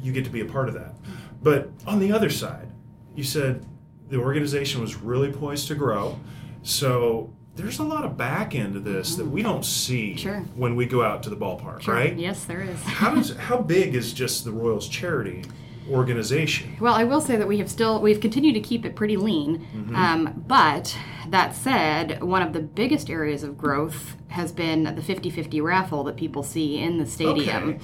you 0.00 0.12
get 0.12 0.24
to 0.26 0.30
be 0.30 0.40
a 0.40 0.44
part 0.44 0.68
of 0.68 0.74
that. 0.74 0.94
But 1.42 1.70
on 1.86 1.98
the 1.98 2.12
other 2.12 2.30
side, 2.30 2.68
you 3.16 3.24
said 3.24 3.64
the 4.08 4.18
organization 4.18 4.80
was 4.80 4.94
really 4.96 5.32
poised 5.32 5.66
to 5.68 5.74
grow, 5.74 6.18
so. 6.62 7.32
There's 7.56 7.78
a 7.78 7.84
lot 7.84 8.04
of 8.04 8.16
back 8.16 8.54
end 8.54 8.74
to 8.74 8.80
this 8.80 9.14
that 9.16 9.26
we 9.26 9.42
don't 9.42 9.64
see 9.64 10.10
Mm-hmm. 10.10 10.18
Sure. 10.18 10.40
when 10.56 10.74
we 10.76 10.86
go 10.86 11.02
out 11.02 11.22
to 11.24 11.30
the 11.30 11.36
ballpark, 11.36 11.86
right? 11.86 12.16
yes, 12.16 12.44
there 12.44 12.62
is. 12.62 12.82
how 12.84 13.14
does 13.14 13.36
how 13.36 13.58
big 13.58 13.94
is 13.94 14.12
just 14.12 14.44
the 14.44 14.50
Royals 14.52 14.88
charity 14.88 15.44
organization? 15.90 16.76
Well, 16.80 16.94
I 16.94 17.04
will 17.04 17.20
say 17.20 17.36
that 17.36 17.46
we 17.46 17.58
have 17.58 17.70
still 17.70 18.00
we've 18.00 18.20
continued 18.20 18.54
to 18.54 18.60
keep 18.60 18.84
it 18.84 18.96
pretty 18.96 19.16
lean. 19.16 19.66
Um, 19.94 20.44
but 20.46 20.96
that 21.28 21.54
said, 21.54 22.22
one 22.22 22.42
of 22.42 22.52
the 22.52 22.60
biggest 22.60 23.10
areas 23.10 23.42
of 23.42 23.56
growth 23.58 24.16
has 24.28 24.50
been 24.50 24.82
the 24.84 25.02
50-50 25.02 25.62
raffle 25.62 26.02
that 26.04 26.16
people 26.16 26.42
see 26.42 26.78
in 26.78 26.98
the 26.98 27.06
stadium. 27.06 27.68
Okay. 27.74 27.78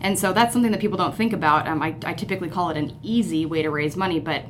And 0.00 0.18
so 0.18 0.32
that's 0.32 0.52
something 0.52 0.72
that 0.72 0.80
people 0.80 0.96
don't 0.98 1.14
think 1.14 1.32
about. 1.32 1.68
Um, 1.68 1.80
I, 1.80 1.94
I 2.04 2.12
typically 2.14 2.48
call 2.48 2.70
it 2.70 2.76
an 2.76 2.98
easy 3.02 3.46
way 3.46 3.62
to 3.62 3.70
raise 3.70 3.96
money, 3.96 4.18
but 4.18 4.46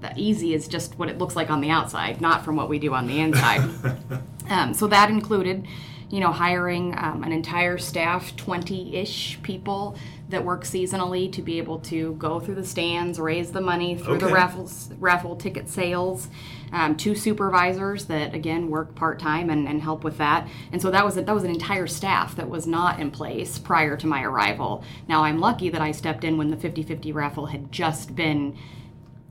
the 0.00 0.12
easy 0.16 0.54
is 0.54 0.68
just 0.68 0.98
what 0.98 1.08
it 1.08 1.18
looks 1.18 1.36
like 1.36 1.50
on 1.50 1.60
the 1.60 1.70
outside, 1.70 2.20
not 2.20 2.44
from 2.44 2.56
what 2.56 2.68
we 2.68 2.78
do 2.78 2.92
on 2.94 3.06
the 3.06 3.20
inside. 3.20 3.68
Um, 4.48 4.74
so 4.74 4.86
that 4.86 5.10
included, 5.10 5.66
you 6.08 6.20
know, 6.20 6.30
hiring 6.30 6.94
um, 6.96 7.24
an 7.24 7.32
entire 7.32 7.78
staff, 7.78 8.36
20 8.36 8.94
ish 8.94 9.40
people 9.42 9.96
that 10.28 10.44
work 10.44 10.62
seasonally 10.62 11.32
to 11.32 11.42
be 11.42 11.58
able 11.58 11.80
to 11.80 12.12
go 12.14 12.38
through 12.38 12.54
the 12.54 12.64
stands, 12.64 13.18
raise 13.18 13.50
the 13.50 13.60
money 13.60 13.96
through 13.96 14.18
the 14.18 14.26
Okay. 14.26 14.34
raffles, 14.34 14.90
raffle 15.00 15.34
ticket 15.34 15.68
sales. 15.68 16.28
Um, 16.72 16.96
two 16.96 17.16
supervisors 17.16 18.04
that 18.04 18.34
again 18.36 18.70
work 18.70 18.94
part 18.94 19.18
time 19.18 19.50
and, 19.50 19.66
and 19.66 19.82
help 19.82 20.04
with 20.04 20.18
that, 20.18 20.46
and 20.70 20.80
so 20.80 20.92
that 20.92 21.04
was 21.04 21.16
a, 21.16 21.22
that 21.22 21.34
was 21.34 21.42
an 21.42 21.50
entire 21.50 21.88
staff 21.88 22.36
that 22.36 22.48
was 22.48 22.68
not 22.68 23.00
in 23.00 23.10
place 23.10 23.58
prior 23.58 23.96
to 23.96 24.06
my 24.06 24.22
arrival. 24.22 24.84
Now 25.08 25.24
I'm 25.24 25.40
lucky 25.40 25.70
that 25.70 25.80
I 25.80 25.90
stepped 25.90 26.22
in 26.22 26.36
when 26.38 26.50
the 26.50 26.56
50-50 26.56 27.12
raffle 27.14 27.46
had 27.46 27.72
just 27.72 28.14
been 28.14 28.56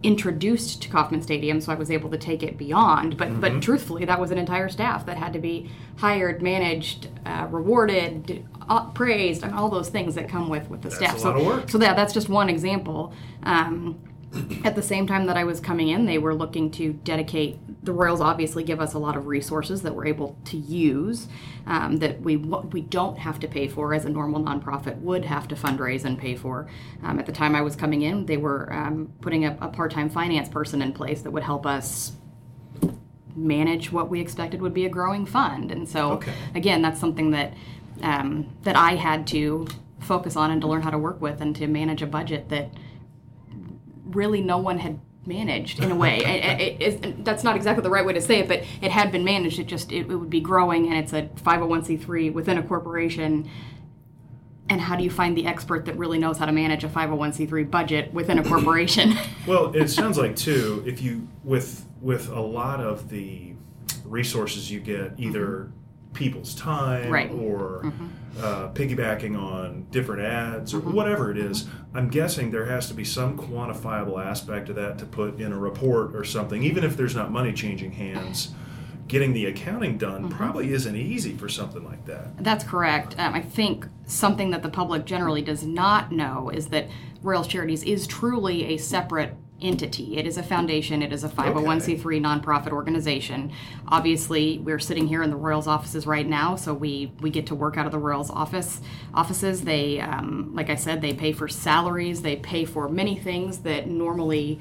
introduced 0.05 0.81
to 0.83 0.89
Kauffman 0.89 1.21
Stadium, 1.21 1.59
so 1.59 1.71
I 1.71 1.75
was 1.75 1.89
able 1.91 2.09
to 2.11 2.17
take 2.17 2.43
it 2.43 2.57
beyond. 2.57 3.17
But 3.17 3.29
Mm-hmm. 3.29 3.39
but 3.41 3.61
truthfully, 3.61 4.05
that 4.05 4.19
was 4.19 4.31
an 4.31 4.37
entire 4.37 4.69
staff 4.69 5.05
that 5.07 5.17
had 5.17 5.33
to 5.33 5.39
be 5.39 5.69
hired, 5.97 6.41
managed, 6.41 7.07
uh, 7.25 7.47
rewarded, 7.49 8.45
uh, 8.69 8.85
praised, 8.91 9.43
and 9.43 9.53
all 9.53 9.69
those 9.69 9.89
things 9.89 10.15
that 10.15 10.29
come 10.29 10.47
with 10.49 10.69
with 10.69 10.81
the 10.81 10.89
That's 10.89 10.97
staff. 11.01 11.19
so 11.19 11.63
so 11.67 11.79
yeah, 11.81 11.93
that's 11.93 12.13
just 12.13 12.29
one 12.29 12.49
example. 12.49 13.13
Um, 13.43 13.97
at 14.63 14.75
the 14.75 14.81
same 14.81 15.07
time 15.07 15.25
that 15.27 15.37
I 15.37 15.43
was 15.43 15.59
coming 15.59 15.89
in, 15.89 16.05
they 16.05 16.17
were 16.17 16.33
looking 16.35 16.71
to 16.71 16.93
dedicate. 16.93 17.57
The 17.85 17.93
Royals 17.93 18.21
obviously 18.21 18.63
give 18.63 18.81
us 18.81 18.93
a 18.93 18.99
lot 18.99 19.15
of 19.15 19.27
resources 19.27 19.81
that 19.83 19.93
we're 19.95 20.07
able 20.07 20.37
to 20.45 20.57
use 20.57 21.27
um, 21.67 21.97
that 21.97 22.21
we 22.21 22.37
we 22.37 22.81
don't 22.81 23.17
have 23.19 23.39
to 23.39 23.47
pay 23.47 23.67
for 23.67 23.93
as 23.93 24.05
a 24.05 24.09
normal 24.09 24.41
nonprofit 24.41 24.97
would 24.99 25.25
have 25.25 25.47
to 25.49 25.55
fundraise 25.55 26.05
and 26.05 26.17
pay 26.17 26.35
for. 26.35 26.67
Um, 27.03 27.19
at 27.19 27.25
the 27.25 27.31
time 27.31 27.55
I 27.55 27.61
was 27.61 27.75
coming 27.75 28.01
in, 28.01 28.25
they 28.25 28.37
were 28.37 28.71
um, 28.73 29.11
putting 29.21 29.45
a, 29.45 29.57
a 29.61 29.67
part-time 29.67 30.09
finance 30.09 30.49
person 30.49 30.81
in 30.81 30.93
place 30.93 31.21
that 31.21 31.31
would 31.31 31.43
help 31.43 31.65
us 31.65 32.13
manage 33.35 33.91
what 33.91 34.09
we 34.09 34.21
expected 34.21 34.61
would 34.61 34.73
be 34.73 34.85
a 34.85 34.89
growing 34.89 35.25
fund. 35.25 35.71
And 35.71 35.87
so, 35.87 36.13
Okay. 36.13 36.33
again, 36.55 36.81
that's 36.81 36.99
something 36.99 37.31
that 37.31 37.53
um, 38.01 38.49
that 38.63 38.75
I 38.75 38.95
had 38.95 39.25
to 39.27 39.67
focus 39.99 40.35
on 40.35 40.51
and 40.51 40.61
to 40.61 40.67
learn 40.67 40.81
how 40.81 40.89
to 40.91 40.97
work 40.97 41.21
with 41.21 41.41
and 41.41 41.55
to 41.55 41.67
manage 41.67 42.01
a 42.01 42.05
budget 42.07 42.49
that 42.49 42.69
really 44.15 44.41
no 44.41 44.57
one 44.57 44.79
had 44.79 44.99
managed 45.25 45.79
in 45.79 45.91
a 45.91 45.95
way. 45.95 46.17
it, 46.25 46.81
it, 46.81 47.05
it, 47.05 47.25
that's 47.25 47.43
not 47.43 47.55
exactly 47.55 47.83
the 47.83 47.89
right 47.89 48.05
way 48.05 48.13
to 48.13 48.21
say 48.21 48.39
it, 48.39 48.47
but 48.47 48.63
it 48.81 48.91
had 48.91 49.11
been 49.11 49.23
managed. 49.23 49.59
It 49.59 49.67
just 49.67 49.91
it, 49.91 50.09
it 50.09 50.15
would 50.15 50.29
be 50.29 50.41
growing, 50.41 50.87
and 50.87 50.95
it's 50.95 51.13
a 51.13 51.23
501c3 51.43 52.33
within 52.33 52.57
a 52.57 52.63
corporation. 52.63 53.49
And 54.67 54.81
how 54.81 54.95
do 54.95 55.03
you 55.03 55.11
find 55.11 55.37
the 55.37 55.45
expert 55.45 55.85
that 55.85 55.95
really 55.95 56.17
knows 56.17 56.39
how 56.39 56.47
to 56.47 56.51
manage 56.51 56.83
a 56.83 56.87
501c3 56.87 57.69
budget 57.69 58.13
within 58.13 58.39
a 58.39 58.43
corporation? 58.47 59.15
Well, 59.45 59.75
it 59.75 59.87
sounds 59.89 60.17
like 60.17 60.35
too, 60.35 60.83
if 60.85 61.01
you 61.01 61.27
with 61.43 61.85
with 62.01 62.29
a 62.29 62.41
lot 62.41 62.81
of 62.81 63.09
the 63.09 63.53
resources 64.03 64.71
you 64.71 64.79
get, 64.79 65.13
either 65.17 65.45
mm-hmm. 65.45 65.84
People's 66.15 66.55
time 66.55 67.11
Mm-hmm. 67.11 67.39
Or 67.43 67.93
uh, 68.41 68.69
piggybacking 68.73 69.39
on 69.39 69.85
different 69.91 70.21
ads 70.23 70.73
or 70.73 70.79
Mm-hmm. 70.79 70.93
whatever 70.93 71.31
it 71.31 71.37
is, 71.37 71.67
I'm 71.93 72.09
guessing 72.09 72.51
there 72.51 72.65
has 72.65 72.87
to 72.87 72.93
be 72.93 73.03
some 73.05 73.37
quantifiable 73.37 74.23
aspect 74.23 74.69
of 74.69 74.75
that 74.75 74.97
to 74.99 75.05
put 75.05 75.39
in 75.39 75.51
a 75.53 75.57
report 75.59 76.15
or 76.15 76.23
something. 76.23 76.63
Even 76.63 76.83
if 76.83 76.97
there's 76.97 77.15
not 77.15 77.31
money 77.31 77.53
changing 77.53 77.91
hands, 77.93 78.49
getting 79.07 79.33
the 79.33 79.45
accounting 79.45 79.97
done 79.97 80.23
Mm-hmm. 80.25 80.35
probably 80.37 80.73
isn't 80.73 80.95
easy 80.95 81.33
for 81.37 81.47
something 81.47 81.83
like 81.85 82.05
that. 82.07 82.43
That's 82.43 82.63
correct. 82.63 83.15
Um, 83.19 83.33
I 83.35 83.41
think 83.41 83.87
something 84.05 84.49
that 84.51 84.63
the 84.63 84.69
public 84.69 85.05
generally 85.05 85.41
does 85.41 85.63
not 85.63 86.11
know 86.11 86.49
is 86.49 86.67
that 86.69 86.87
Royals 87.21 87.47
Charities 87.47 87.83
is 87.83 88.05
truly 88.07 88.65
a 88.73 88.77
separate 88.77 89.35
entity. 89.61 90.17
It 90.17 90.27
is 90.27 90.37
a 90.37 90.43
foundation, 90.43 91.01
it 91.01 91.13
is 91.13 91.23
a 91.23 91.29
501c3 91.29 92.01
nonprofit 92.21 92.71
organization. 92.71 93.51
Obviously, 93.87 94.59
we're 94.59 94.79
sitting 94.79 95.07
here 95.07 95.23
in 95.23 95.29
the 95.29 95.35
Royals 95.35 95.67
offices 95.67 96.05
right 96.05 96.27
now, 96.27 96.55
so 96.55 96.73
we, 96.73 97.13
we 97.21 97.29
get 97.29 97.47
to 97.47 97.55
work 97.55 97.77
out 97.77 97.85
of 97.85 97.91
the 97.91 97.97
Royals 97.97 98.29
office 98.29 98.81
offices. 99.13 99.61
They, 99.61 99.99
um, 100.01 100.51
like 100.53 100.69
I 100.69 100.75
said, 100.75 101.01
they 101.01 101.13
pay 101.13 101.31
for 101.31 101.47
salaries, 101.47 102.21
they 102.21 102.35
pay 102.35 102.65
for 102.65 102.89
many 102.89 103.15
things 103.15 103.59
that 103.59 103.87
normally 103.87 104.59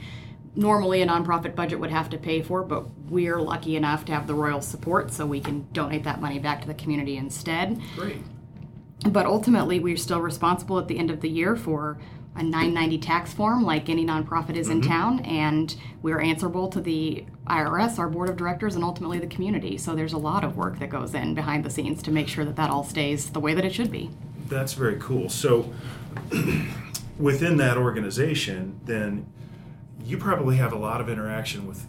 normally 0.56 1.02
a 1.02 1.06
nonprofit 1.06 1.56
budget 1.56 1.80
would 1.80 1.90
have 1.90 2.08
to 2.10 2.16
pay 2.16 2.40
for, 2.40 2.62
but 2.62 2.88
we're 3.10 3.40
lucky 3.40 3.74
enough 3.74 4.04
to 4.04 4.12
have 4.12 4.28
the 4.28 4.34
Royals 4.34 4.66
support, 4.66 5.12
so 5.12 5.26
we 5.26 5.40
can 5.40 5.66
donate 5.72 6.04
that 6.04 6.20
money 6.20 6.38
back 6.38 6.60
to 6.60 6.66
the 6.68 6.74
community 6.74 7.16
instead. 7.16 7.80
Great. 7.96 8.18
But 9.08 9.26
ultimately, 9.26 9.80
we're 9.80 9.96
still 9.96 10.20
responsible 10.20 10.78
at 10.78 10.88
the 10.88 10.98
end 10.98 11.10
of 11.10 11.20
the 11.20 11.28
year 11.28 11.56
for 11.56 11.98
a 12.36 12.42
990 12.42 12.98
tax 12.98 13.32
form, 13.32 13.62
like 13.62 13.88
any 13.88 14.04
nonprofit 14.04 14.56
is 14.56 14.68
in 14.68 14.82
town, 14.82 15.20
and 15.20 15.76
we're 16.02 16.20
answerable 16.20 16.68
to 16.68 16.80
the 16.80 17.24
IRS, 17.46 17.98
our 17.98 18.08
board 18.08 18.28
of 18.28 18.36
directors, 18.36 18.74
and 18.74 18.82
ultimately 18.82 19.20
the 19.20 19.26
community. 19.26 19.78
So 19.78 19.94
there's 19.94 20.12
a 20.12 20.18
lot 20.18 20.42
of 20.42 20.56
work 20.56 20.80
that 20.80 20.90
goes 20.90 21.14
in 21.14 21.34
behind 21.34 21.64
the 21.64 21.70
scenes 21.70 22.02
to 22.02 22.10
make 22.10 22.26
sure 22.26 22.44
that 22.44 22.56
that 22.56 22.70
all 22.70 22.82
stays 22.82 23.30
the 23.30 23.40
way 23.40 23.54
that 23.54 23.64
it 23.64 23.72
should 23.72 23.90
be. 23.90 24.10
That's 24.48 24.72
very 24.72 24.96
cool. 24.98 25.28
So, 25.28 25.72
within 27.18 27.56
that 27.58 27.76
organization, 27.76 28.80
then 28.84 29.26
you 30.04 30.18
probably 30.18 30.56
have 30.56 30.72
a 30.72 30.78
lot 30.78 31.00
of 31.00 31.08
interaction 31.08 31.66
with 31.66 31.86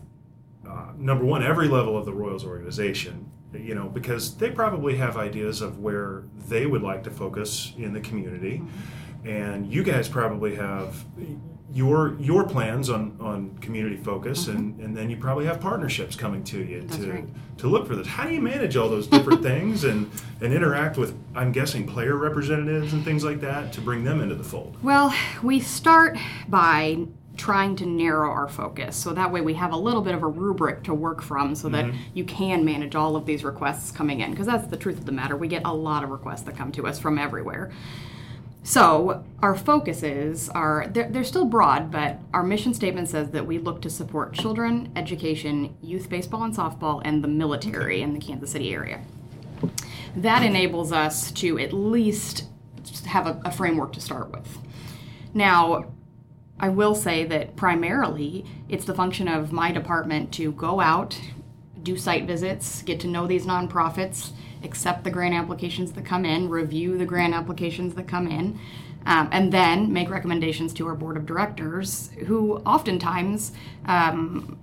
uh, 0.67 0.91
number 0.97 1.25
one, 1.25 1.43
every 1.43 1.67
level 1.67 1.97
of 1.97 2.05
the 2.05 2.13
Royals 2.13 2.45
organization. 2.45 3.31
You 3.53 3.73
know, 3.73 3.87
because 3.87 4.35
they 4.35 4.51
probably 4.51 4.97
have 4.97 5.15
ideas 5.15 5.61
of 5.61 5.79
where 5.79 6.23
they 6.49 6.65
would 6.65 6.81
like 6.81 7.03
to 7.03 7.09
focus 7.09 7.71
in 7.77 7.93
the 7.93 8.01
community, 8.01 8.61
and 9.25 9.71
you 9.71 9.83
guys 9.83 10.07
probably 10.07 10.55
have 10.55 11.03
your 11.73 12.15
your 12.19 12.47
plans 12.47 12.89
on 12.89 13.17
on 13.19 13.57
community 13.57 13.97
focus, 13.97 14.45
mm-hmm. 14.45 14.57
and 14.57 14.79
and 14.79 14.97
then 14.97 15.09
you 15.09 15.17
probably 15.17 15.45
have 15.45 15.59
partnerships 15.59 16.15
coming 16.15 16.43
to 16.45 16.63
you 16.63 16.81
That's 16.81 16.97
to 16.97 17.11
right. 17.11 17.57
to 17.57 17.67
look 17.67 17.87
for 17.87 17.95
this. 17.95 18.07
How 18.07 18.25
do 18.25 18.33
you 18.33 18.41
manage 18.41 18.77
all 18.77 18.87
those 18.87 19.07
different 19.07 19.41
things 19.43 19.83
and 19.83 20.09
and 20.41 20.53
interact 20.53 20.97
with 20.97 21.17
I'm 21.35 21.51
guessing 21.51 21.85
player 21.85 22.15
representatives 22.15 22.93
and 22.93 23.03
things 23.03 23.23
like 23.23 23.41
that 23.41 23.73
to 23.73 23.81
bring 23.81 24.03
them 24.03 24.21
into 24.21 24.35
the 24.35 24.43
fold? 24.43 24.77
Well, 24.81 25.13
we 25.43 25.59
start 25.59 26.17
by 26.47 27.07
trying 27.35 27.75
to 27.75 27.85
narrow 27.85 28.31
our 28.31 28.47
focus 28.47 28.95
so 28.95 29.13
that 29.13 29.29
way 29.29 29.41
we 29.41 29.55
have 29.55 29.73
a 29.73 29.77
little 29.77 30.01
bit 30.01 30.15
of 30.15 30.23
a 30.23 30.27
rubric 30.27 30.83
to 30.83 30.93
work 30.93 31.21
from 31.21 31.53
so 31.53 31.67
that 31.67 31.83
mm-hmm. 31.83 31.97
you 32.13 32.23
can 32.23 32.63
manage 32.63 32.95
all 32.95 33.17
of 33.17 33.25
these 33.25 33.43
requests 33.43 33.91
coming 33.91 34.21
in 34.21 34.31
because 34.31 34.45
that's 34.47 34.67
the 34.67 34.77
truth 34.77 34.97
of 34.97 35.05
the 35.05 35.11
matter 35.11 35.35
we 35.35 35.49
get 35.49 35.61
a 35.65 35.73
lot 35.73 36.01
of 36.01 36.11
requests 36.11 36.43
that 36.43 36.55
come 36.55 36.71
to 36.71 36.87
us 36.87 36.97
from 36.97 37.17
everywhere 37.17 37.73
so 38.65 39.23
our 39.43 39.55
focuses 39.55 40.49
are 40.49 40.87
they're, 40.87 41.07
they're 41.07 41.23
still 41.23 41.45
broad 41.45 41.91
but 41.91 42.17
our 42.33 42.41
mission 42.41 42.73
statement 42.73 43.07
says 43.07 43.29
that 43.29 43.45
we 43.45 43.59
look 43.59 43.79
to 43.79 43.91
support 43.91 44.33
children 44.33 44.91
education 44.95 45.77
youth 45.83 46.09
baseball 46.09 46.43
and 46.43 46.55
softball 46.55 46.99
and 47.05 47.23
the 47.23 47.27
military 47.27 48.01
in 48.01 48.11
the 48.11 48.19
kansas 48.19 48.51
city 48.51 48.73
area. 48.73 48.99
That 50.15 50.41
enables 50.41 50.91
us 50.91 51.31
to 51.33 51.59
at 51.59 51.73
least 51.73 52.45
have 53.05 53.27
a, 53.27 53.39
a 53.45 53.51
framework 53.51 53.93
to 53.93 54.01
start 54.01 54.31
with. 54.31 54.57
Now 55.35 55.93
I 56.59 56.69
will 56.69 56.95
say 56.95 57.23
that 57.25 57.55
primarily 57.55 58.45
it's 58.67 58.85
the 58.85 58.95
function 58.95 59.27
of 59.27 59.51
my 59.51 59.71
department 59.71 60.31
to 60.33 60.53
go 60.53 60.79
out, 60.79 61.19
do 61.83 61.95
site 61.97 62.25
visits, 62.25 62.81
get 62.81 62.99
to 63.01 63.07
know 63.07 63.27
these 63.27 63.45
nonprofits, 63.45 64.31
accept 64.65 65.03
the 65.03 65.11
grant 65.11 65.33
applications 65.33 65.93
that 65.93 66.05
come 66.05 66.25
in, 66.25 66.49
review 66.49 66.97
the 66.97 67.05
grant 67.05 67.33
applications 67.33 67.95
that 67.95 68.07
come 68.07 68.27
in, 68.27 68.59
um, 69.05 69.29
and 69.31 69.51
then 69.51 69.93
make 69.93 70.09
recommendations 70.09 70.73
to 70.73 70.87
our 70.87 70.95
board 70.95 71.15
of 71.15 71.25
directors, 71.25 72.09
who 72.25 72.57
oftentimes 72.65 73.51
um, 73.85 74.57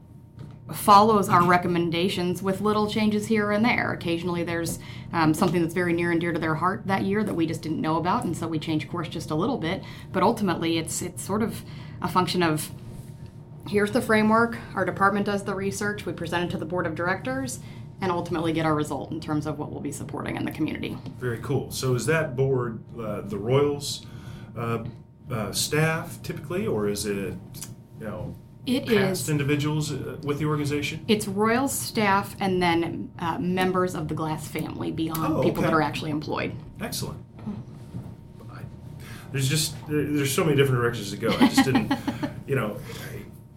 follows 0.73 1.29
our 1.29 1.45
recommendations 1.45 2.43
with 2.43 2.61
little 2.61 2.89
changes 2.89 3.27
here 3.27 3.51
and 3.51 3.65
there. 3.65 3.93
Occasionally, 3.93 4.43
there's 4.43 4.79
um, 5.13 5.35
something 5.35 5.61
that's 5.63 5.75
very 5.75 5.93
near 5.93 6.11
and 6.11 6.21
dear 6.21 6.33
to 6.33 6.39
their 6.39 6.55
heart 6.55 6.83
that 6.87 7.03
year 7.03 7.23
that 7.25 7.35
we 7.35 7.47
just 7.47 7.63
didn't 7.63 7.81
know 7.81 7.97
about, 7.97 8.25
and 8.25 8.37
so 8.37 8.47
we 8.47 8.59
change 8.59 8.89
course 8.89 9.09
just 9.09 9.31
a 9.31 9.35
little 9.35 9.59
bit. 9.59 9.83
But 10.13 10.23
ultimately, 10.23 10.79
it's 10.79 11.03
it's 11.03 11.23
sort 11.23 11.43
of 11.43 11.63
a 12.01 12.09
function 12.09 12.43
of 12.43 12.71
here's 13.69 13.93
the 13.93 14.03
framework. 14.03 14.59
Our 14.75 14.85
department 14.85 15.27
does 15.27 15.45
the 15.45 15.55
research. 15.55 16.07
We 16.07 16.13
present 16.13 16.45
it 16.45 16.51
to 16.53 16.59
the 16.59 16.65
board 16.65 16.87
of 16.87 16.95
directors, 16.95 17.61
and 18.03 18.11
ultimately 18.11 18.53
get 18.53 18.67
our 18.67 18.75
result 18.75 19.13
in 19.13 19.21
terms 19.21 19.47
of 19.47 19.59
what 19.59 19.71
we'll 19.71 19.81
be 19.81 19.93
supporting 19.93 20.37
in 20.37 20.45
the 20.45 20.51
community. 20.51 20.99
Very 21.19 21.39
cool. 21.39 21.71
So 21.71 21.95
is 21.95 22.05
that 22.07 22.37
board 22.37 22.83
uh, 23.01 23.23
the 23.23 23.39
Royals 23.39 24.05
uh, 24.59 24.85
uh, 25.31 25.53
staff 25.53 26.21
typically, 26.23 26.67
or 26.67 26.89
is 26.89 27.07
it 27.07 27.35
you 28.01 28.07
know 28.07 28.35
It 28.67 28.87
past 28.87 29.23
is. 29.23 29.29
individuals 29.31 29.93
uh, 29.93 30.19
with 30.25 30.41
the 30.41 30.47
organization? 30.47 31.05
It's 31.07 31.29
Royals 31.29 31.73
staff 31.73 32.35
and 32.41 32.61
then 32.61 33.11
uh, 33.21 33.39
members 33.39 33.95
of 33.95 34.09
the 34.09 34.15
Glass 34.15 34.49
family 34.49 34.91
beyond 34.91 35.35
Oh, 35.35 35.43
people 35.43 35.63
okay. 35.63 35.71
that 35.71 35.75
are 35.75 35.81
actually 35.83 36.11
employed. 36.11 36.53
Excellent. 36.81 37.25
I, 38.51 38.63
there's 39.31 39.49
just 39.49 39.75
there, 39.87 40.05
there's 40.05 40.35
so 40.35 40.43
many 40.45 40.57
different 40.57 40.81
directions 40.83 41.11
to 41.13 41.17
go. 41.17 41.29
I 41.31 41.47
just 41.47 41.65
didn't, 41.65 41.93
you 42.49 42.57
know, 42.57 42.79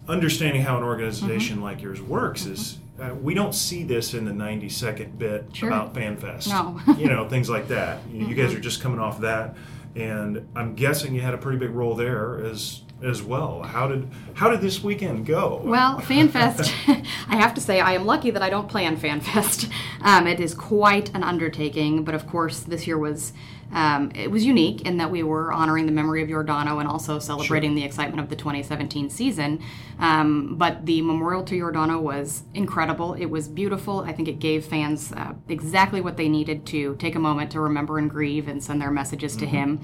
understanding 0.08 0.62
how 0.62 0.76
an 0.76 0.82
organization 0.82 1.56
Mm-hmm. 1.56 1.64
like 1.64 1.82
yours 1.82 2.00
works 2.00 2.46
is. 2.46 2.78
Uh, 3.00 3.14
we 3.14 3.34
don't 3.34 3.54
see 3.54 3.82
this 3.82 4.14
in 4.14 4.24
the 4.24 4.32
90 4.32 4.68
second 4.70 5.18
bit 5.18 5.44
Sure. 5.52 5.68
about 5.68 5.92
FanFest. 5.94 6.48
No. 6.48 6.80
you 6.98 7.08
know, 7.08 7.28
things 7.28 7.50
like 7.50 7.68
that. 7.68 7.98
You, 8.10 8.26
you 8.26 8.34
guys 8.34 8.54
are 8.54 8.60
just 8.60 8.80
coming 8.80 8.98
off 8.98 9.20
that, 9.20 9.54
and 9.94 10.48
I'm 10.56 10.74
guessing 10.74 11.14
you 11.14 11.20
had 11.20 11.34
a 11.34 11.38
pretty 11.38 11.58
big 11.58 11.70
role 11.70 11.94
there 11.94 12.38
as 12.44 12.82
as 13.02 13.22
well. 13.22 13.62
How 13.62 13.86
did 13.86 14.08
how 14.32 14.48
did 14.48 14.62
this 14.62 14.82
weekend 14.82 15.26
go? 15.26 15.60
Well, 15.62 15.98
FanFest, 16.00 16.72
I 17.28 17.36
have 17.36 17.52
to 17.54 17.60
say, 17.60 17.80
I 17.80 17.92
am 17.92 18.06
lucky 18.06 18.30
that 18.30 18.40
I 18.42 18.48
don't 18.48 18.68
plan 18.68 18.96
FanFest. 18.96 19.70
Um, 20.00 20.26
it 20.26 20.40
is 20.40 20.54
quite 20.54 21.14
an 21.14 21.22
undertaking, 21.22 22.02
but 22.04 22.14
of 22.14 22.26
course, 22.26 22.60
this 22.60 22.86
year 22.86 22.96
was 22.96 23.34
um, 23.72 24.12
it 24.14 24.30
was 24.30 24.44
unique 24.44 24.82
in 24.82 24.96
that 24.98 25.10
we 25.10 25.22
were 25.22 25.52
honoring 25.52 25.86
the 25.86 25.92
memory 25.92 26.22
of 26.22 26.28
Yordano 26.28 26.78
and 26.80 26.88
also 26.88 27.18
celebrating 27.18 27.74
the 27.74 27.84
excitement 27.84 28.20
of 28.20 28.28
the 28.28 28.36
2017 28.36 29.10
season. 29.10 29.60
Um, 29.98 30.56
but 30.56 30.86
the 30.86 31.02
memorial 31.02 31.42
to 31.44 31.54
Yordano 31.58 32.00
was 32.00 32.44
incredible. 32.54 33.14
It 33.14 33.26
was 33.26 33.48
beautiful. 33.48 34.00
I 34.00 34.12
think 34.12 34.28
it 34.28 34.38
gave 34.38 34.64
fans 34.64 35.12
uh, 35.12 35.34
exactly 35.48 36.00
what 36.00 36.16
they 36.16 36.28
needed 36.28 36.66
to 36.66 36.96
take 36.96 37.14
a 37.14 37.18
moment 37.18 37.50
to 37.52 37.60
remember 37.60 37.98
and 37.98 38.08
grieve 38.08 38.48
and 38.48 38.62
send 38.62 38.80
their 38.80 38.90
messages 38.90 39.36
to 39.36 39.46
him. 39.46 39.80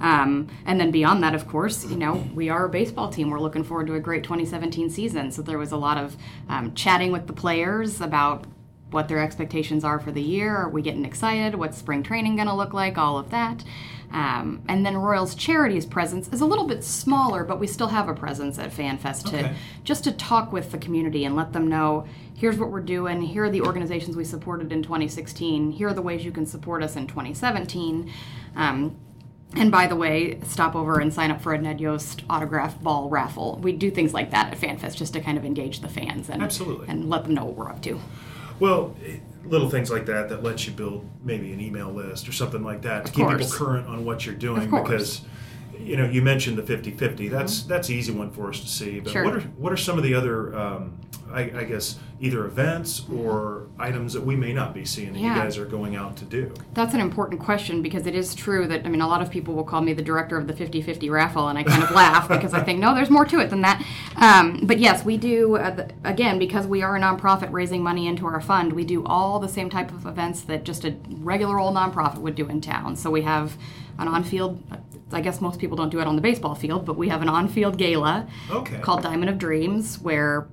Um, 0.00 0.48
and 0.66 0.78
then 0.78 0.90
beyond 0.90 1.22
that, 1.22 1.34
of 1.34 1.48
course, 1.48 1.84
you 1.86 1.96
know, 1.96 2.28
we 2.34 2.48
are 2.48 2.66
a 2.66 2.68
baseball 2.68 3.08
team. 3.08 3.30
We're 3.30 3.40
looking 3.40 3.64
forward 3.64 3.86
to 3.88 3.94
a 3.94 4.00
great 4.00 4.24
2017 4.24 4.90
season. 4.90 5.30
So 5.32 5.42
there 5.42 5.58
was 5.58 5.72
a 5.72 5.76
lot 5.76 5.96
of 5.96 6.16
um, 6.48 6.74
chatting 6.74 7.12
with 7.12 7.26
the 7.26 7.32
players 7.32 8.00
about 8.00 8.44
what 8.90 9.08
their 9.08 9.18
expectations 9.20 9.84
are 9.84 9.98
for 9.98 10.12
the 10.12 10.22
year. 10.22 10.54
Are 10.56 10.68
we 10.68 10.80
getting 10.82 11.04
excited? 11.04 11.54
What's 11.56 11.78
spring 11.78 12.02
training 12.02 12.36
going 12.36 12.48
to 12.48 12.54
look 12.54 12.72
like? 12.72 12.96
All 12.96 13.18
of 13.18 13.30
that. 13.30 13.64
Um, 14.12 14.62
and 14.68 14.86
then 14.86 14.96
Royals 14.96 15.34
Charities 15.34 15.84
presence 15.84 16.28
is 16.28 16.40
a 16.40 16.46
little 16.46 16.66
bit 16.66 16.84
smaller, 16.84 17.42
but 17.42 17.58
we 17.58 17.66
still 17.66 17.88
have 17.88 18.08
a 18.08 18.14
presence 18.14 18.58
at 18.58 18.70
FanFest 18.70 19.28
to 19.30 19.38
Okay. 19.40 19.54
just 19.82 20.04
to 20.04 20.12
talk 20.12 20.52
with 20.52 20.70
the 20.70 20.78
community 20.78 21.24
and 21.24 21.34
let 21.34 21.52
them 21.52 21.68
know 21.68 22.06
here's 22.32 22.56
what 22.56 22.70
we're 22.70 22.80
doing, 22.80 23.20
here 23.22 23.44
are 23.44 23.50
the 23.50 23.62
organizations 23.62 24.14
we 24.14 24.22
supported 24.24 24.70
in 24.72 24.82
2016, 24.82 25.72
here 25.72 25.88
are 25.88 25.92
the 25.94 26.02
ways 26.02 26.24
you 26.24 26.30
can 26.30 26.46
support 26.46 26.82
us 26.84 26.94
in 26.94 27.06
2017. 27.08 28.12
Um, 28.54 28.96
and 29.54 29.72
by 29.72 29.86
the 29.86 29.96
way, 29.96 30.38
stop 30.44 30.76
over 30.76 31.00
and 31.00 31.12
sign 31.12 31.30
up 31.30 31.40
for 31.40 31.52
a 31.54 31.58
Ned 31.58 31.80
Yost 31.80 32.22
autograph 32.30 32.80
ball 32.80 33.08
raffle. 33.08 33.58
We 33.62 33.72
do 33.72 33.90
things 33.90 34.12
like 34.14 34.30
that 34.30 34.52
at 34.52 34.58
FanFest 34.60 34.96
just 34.96 35.14
to 35.14 35.20
kind 35.20 35.36
of 35.38 35.44
engage 35.44 35.80
the 35.80 35.88
fans 35.88 36.28
and 36.30 36.42
Absolutely. 36.42 36.86
and 36.88 37.08
let 37.10 37.24
them 37.24 37.34
know 37.34 37.44
what 37.46 37.54
we're 37.56 37.70
up 37.70 37.82
to. 37.82 38.00
Well, 38.60 38.94
eh, 39.04 39.18
little 39.44 39.68
things 39.70 39.90
like 39.90 40.06
that 40.06 40.28
that 40.30 40.42
lets 40.42 40.66
you 40.66 40.72
build 40.72 41.08
maybe 41.24 41.52
an 41.52 41.60
email 41.60 41.90
list 41.92 42.28
or 42.28 42.32
something 42.32 42.62
like 42.64 42.82
that 42.82 43.06
to 43.06 43.12
keep 43.12 43.28
people 43.28 43.46
current 43.48 43.86
on 43.86 44.04
what 44.04 44.26
you're 44.26 44.34
doing 44.34 44.62
Of 44.64 44.70
course. 44.70 44.82
because 44.88 45.20
you 45.86 45.96
know 45.96 46.04
you 46.04 46.20
mentioned 46.22 46.58
the 46.58 46.62
50-50 46.62 47.30
that's 47.30 47.62
that's 47.62 47.88
an 47.88 47.94
easy 47.94 48.12
one 48.12 48.30
for 48.30 48.48
us 48.48 48.60
to 48.60 48.66
see 48.68 49.00
but 49.00 49.12
Sure. 49.12 49.24
what 49.24 49.34
are 49.34 49.40
what 49.56 49.72
are 49.72 49.76
some 49.76 49.96
of 49.96 50.04
the 50.04 50.14
other 50.14 50.54
um, 50.56 50.98
I, 51.32 51.40
I 51.42 51.64
guess 51.64 51.98
either 52.20 52.46
events 52.46 53.02
or 53.12 53.66
items 53.78 54.12
that 54.14 54.22
we 54.24 54.36
may 54.36 54.52
not 54.52 54.72
be 54.72 54.84
seeing 54.84 55.12
that 55.12 55.18
Yeah. 55.18 55.34
you 55.34 55.42
guys 55.42 55.58
are 55.58 55.64
going 55.66 55.96
out 55.96 56.16
to 56.18 56.24
do 56.24 56.52
That's 56.72 56.94
an 56.94 57.00
important 57.00 57.40
question 57.40 57.82
because 57.82 58.06
it 58.06 58.14
is 58.14 58.34
true 58.34 58.66
that, 58.68 58.86
I 58.86 58.88
mean, 58.88 59.00
a 59.02 59.08
lot 59.08 59.20
of 59.20 59.28
people 59.30 59.52
will 59.54 59.64
call 59.64 59.82
me 59.82 59.92
the 59.92 60.02
director 60.02 60.38
of 60.38 60.46
the 60.46 60.54
50 60.54 60.80
50 60.80 61.10
raffle, 61.10 61.48
and 61.48 61.58
I 61.58 61.62
kind 61.64 61.82
of 61.82 61.90
laugh 62.04 62.28
because 62.28 62.54
I 62.54 62.62
think, 62.62 62.78
no, 62.78 62.94
there's 62.94 63.10
more 63.10 63.26
to 63.26 63.40
it 63.40 63.50
than 63.50 63.60
that. 63.62 63.84
Um, 64.16 64.60
but 64.62 64.78
yes, 64.78 65.04
we 65.04 65.16
do, 65.18 65.56
uh, 65.56 65.70
the, 65.74 65.90
again, 66.04 66.38
because 66.38 66.66
we 66.66 66.80
are 66.82 66.96
a 66.96 67.00
nonprofit 67.00 67.52
raising 67.52 67.82
money 67.82 68.06
into 68.06 68.24
our 68.24 68.40
fund, 68.40 68.72
we 68.72 68.84
do 68.84 69.04
all 69.04 69.38
the 69.40 69.48
same 69.48 69.68
type 69.68 69.90
of 69.92 70.06
events 70.06 70.40
that 70.42 70.64
just 70.64 70.84
a 70.86 70.94
regular 71.08 71.58
old 71.58 71.74
nonprofit 71.74 72.18
would 72.18 72.36
do 72.36 72.46
in 72.48 72.60
town. 72.62 72.96
So 72.96 73.10
we 73.10 73.22
have 73.22 73.58
an 73.98 74.08
on 74.08 74.24
field, 74.24 74.62
I 75.12 75.20
guess 75.20 75.40
most 75.40 75.60
people 75.60 75.76
don't 75.76 75.90
do 75.90 76.00
it 76.00 76.06
on 76.06 76.16
the 76.16 76.22
baseball 76.22 76.54
field, 76.54 76.84
but 76.84 76.96
we 76.96 77.08
have 77.08 77.22
an 77.22 77.28
on 77.28 77.48
field 77.48 77.78
gala 77.78 78.26
Okay. 78.50 78.78
called 78.78 79.02
Diamond 79.02 79.30
of 79.30 79.38
Dreams 79.38 80.00
where 80.00 80.48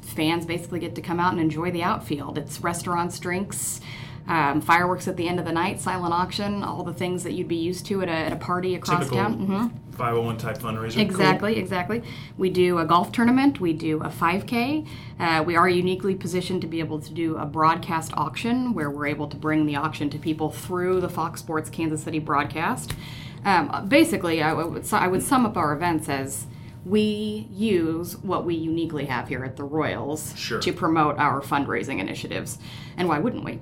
fans 0.00 0.46
basically 0.46 0.80
get 0.80 0.94
to 0.94 1.02
come 1.02 1.20
out 1.20 1.32
and 1.32 1.40
enjoy 1.40 1.70
the 1.70 1.82
outfield. 1.82 2.38
It's 2.38 2.60
restaurants, 2.62 3.18
drinks, 3.18 3.80
um, 4.26 4.60
fireworks 4.60 5.06
at 5.08 5.16
the 5.16 5.28
end 5.28 5.38
of 5.38 5.44
the 5.44 5.52
night, 5.52 5.80
silent 5.80 6.14
auction, 6.14 6.62
all 6.62 6.82
the 6.82 6.94
things 6.94 7.24
that 7.24 7.32
you'd 7.32 7.48
be 7.48 7.56
used 7.56 7.84
to 7.86 8.00
at 8.02 8.08
a, 8.08 8.12
at 8.12 8.32
a 8.32 8.36
party 8.36 8.74
across 8.74 9.00
typical 9.00 9.18
town. 9.18 9.46
Mhm. 9.46 9.70
501 9.96 10.36
type 10.38 10.58
fundraiser 10.58 10.94
Cool. 10.94 11.02
Exactly, 11.02 11.56
exactly. 11.58 12.02
We 12.38 12.48
do 12.48 12.78
a 12.78 12.86
golf 12.86 13.12
tournament. 13.12 13.60
We 13.60 13.72
do 13.74 13.98
a 14.00 14.08
5K. 14.08 14.86
Uh, 15.18 15.42
we 15.46 15.56
are 15.56 15.68
uniquely 15.68 16.14
positioned 16.14 16.62
to 16.62 16.66
be 16.66 16.80
able 16.80 17.00
to 17.00 17.12
do 17.12 17.36
a 17.36 17.44
broadcast 17.44 18.12
auction 18.14 18.72
where 18.72 18.88
we're 18.90 19.08
able 19.08 19.26
to 19.28 19.36
bring 19.36 19.66
the 19.66 19.76
auction 19.76 20.08
to 20.10 20.18
people 20.18 20.48
through 20.50 21.00
the 21.02 21.08
Fox 21.10 21.40
Sports 21.40 21.68
Kansas 21.68 22.02
City 22.02 22.18
broadcast. 22.18 22.94
Um, 23.44 23.88
basically, 23.88 24.42
I 24.42 24.52
would, 24.52 24.92
I 24.92 25.08
would 25.08 25.22
sum 25.22 25.46
up 25.46 25.56
our 25.56 25.72
events 25.72 26.08
as 26.08 26.46
we 26.84 27.46
use 27.50 28.16
what 28.18 28.44
we 28.44 28.54
uniquely 28.54 29.06
have 29.06 29.28
here 29.28 29.44
at 29.44 29.56
the 29.56 29.64
Royals 29.64 30.34
Sure. 30.36 30.60
to 30.60 30.72
promote 30.72 31.18
our 31.18 31.40
fundraising 31.40 32.00
initiatives. 32.00 32.58
And 32.96 33.08
why 33.08 33.18
wouldn't 33.18 33.44
we? 33.44 33.60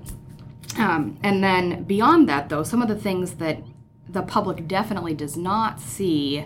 Um, 0.76 1.18
and 1.22 1.42
then 1.42 1.84
beyond 1.84 2.28
that, 2.28 2.48
though, 2.48 2.62
some 2.62 2.82
of 2.82 2.88
the 2.88 2.96
things 2.96 3.34
that 3.34 3.62
the 4.08 4.22
public 4.22 4.68
definitely 4.68 5.14
does 5.14 5.36
not 5.36 5.80
see 5.80 6.44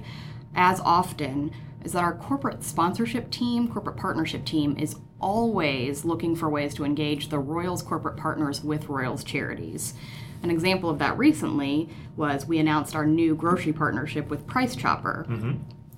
as 0.55 0.81
often 0.81 1.53
is 1.85 1.93
that 1.93 2.05
our 2.05 2.15
corporate 2.15 2.63
sponsorship 2.63 3.31
team, 3.31 3.69
corporate 3.69 3.97
partnership 3.97 4.45
team, 4.45 4.77
is 4.79 4.97
always 5.21 6.05
looking 6.05 6.35
for 6.35 6.49
ways 6.49 6.75
to 6.75 6.85
engage 6.85 7.29
the 7.29 7.39
Royals 7.39 7.83
corporate 7.83 8.17
partners 8.17 8.63
with 8.63 8.89
Royals 8.89 9.25
charities. 9.25 9.95
An 10.43 10.51
example 10.51 10.91
of 10.91 10.99
that 10.99 11.17
recently 11.17 11.89
was 12.17 12.47
we 12.47 12.59
announced 12.59 12.95
our 12.97 13.07
new 13.07 13.35
grocery 13.35 13.73
partnership 13.73 14.29
with 14.29 14.47
Price 14.47 14.75
Chopper. 14.75 15.27
Mm-hmm. 15.29 15.53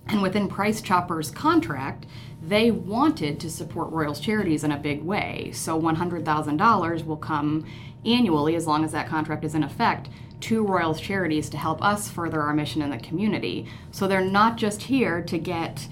And 0.06 0.22
within 0.22 0.48
Price 0.48 0.82
Chopper's 0.82 1.30
contract, 1.30 2.04
they 2.42 2.70
wanted 2.70 3.40
to 3.40 3.50
support 3.50 3.90
Royals 3.90 4.20
charities 4.20 4.62
in 4.62 4.70
a 4.70 4.76
big 4.76 5.02
way. 5.02 5.50
So 5.54 5.80
$100,000 5.80 7.06
will 7.06 7.16
come 7.16 7.66
annually, 8.04 8.54
as 8.54 8.66
long 8.66 8.84
as 8.84 8.92
that 8.92 9.08
contract 9.08 9.44
is 9.44 9.54
in 9.54 9.62
effect, 9.62 10.10
to 10.40 10.62
Royals 10.62 11.00
charities 11.00 11.48
to 11.48 11.56
help 11.56 11.82
us 11.82 12.10
further 12.10 12.42
our 12.42 12.52
mission 12.52 12.82
in 12.82 12.90
the 12.90 12.98
community. 12.98 13.66
So 13.92 14.06
they're 14.06 14.20
not 14.20 14.56
just 14.56 14.82
here 14.82 15.22
to 15.22 15.38
get 15.38 15.88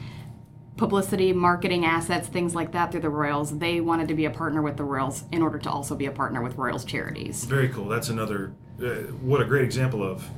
publicity, 0.82 1.32
marketing 1.32 1.84
assets, 1.84 2.26
things 2.26 2.56
like 2.56 2.72
that 2.72 2.90
through 2.90 3.00
the 3.00 3.08
Royals. 3.08 3.56
They 3.56 3.80
wanted 3.80 4.08
to 4.08 4.14
be 4.14 4.24
a 4.24 4.30
partner 4.30 4.62
with 4.62 4.76
the 4.76 4.82
Royals 4.82 5.22
in 5.30 5.40
order 5.40 5.56
to 5.58 5.70
also 5.70 5.94
be 5.94 6.06
a 6.06 6.10
partner 6.10 6.42
with 6.42 6.56
Royals 6.56 6.84
charities. 6.84 7.44
Very 7.44 7.68
cool. 7.68 7.86
That's 7.86 8.08
another. 8.08 8.52
Uh, 8.82 8.86
what 9.22 9.40
a 9.40 9.44
great 9.44 9.62
example 9.64 10.02
of 10.02 10.28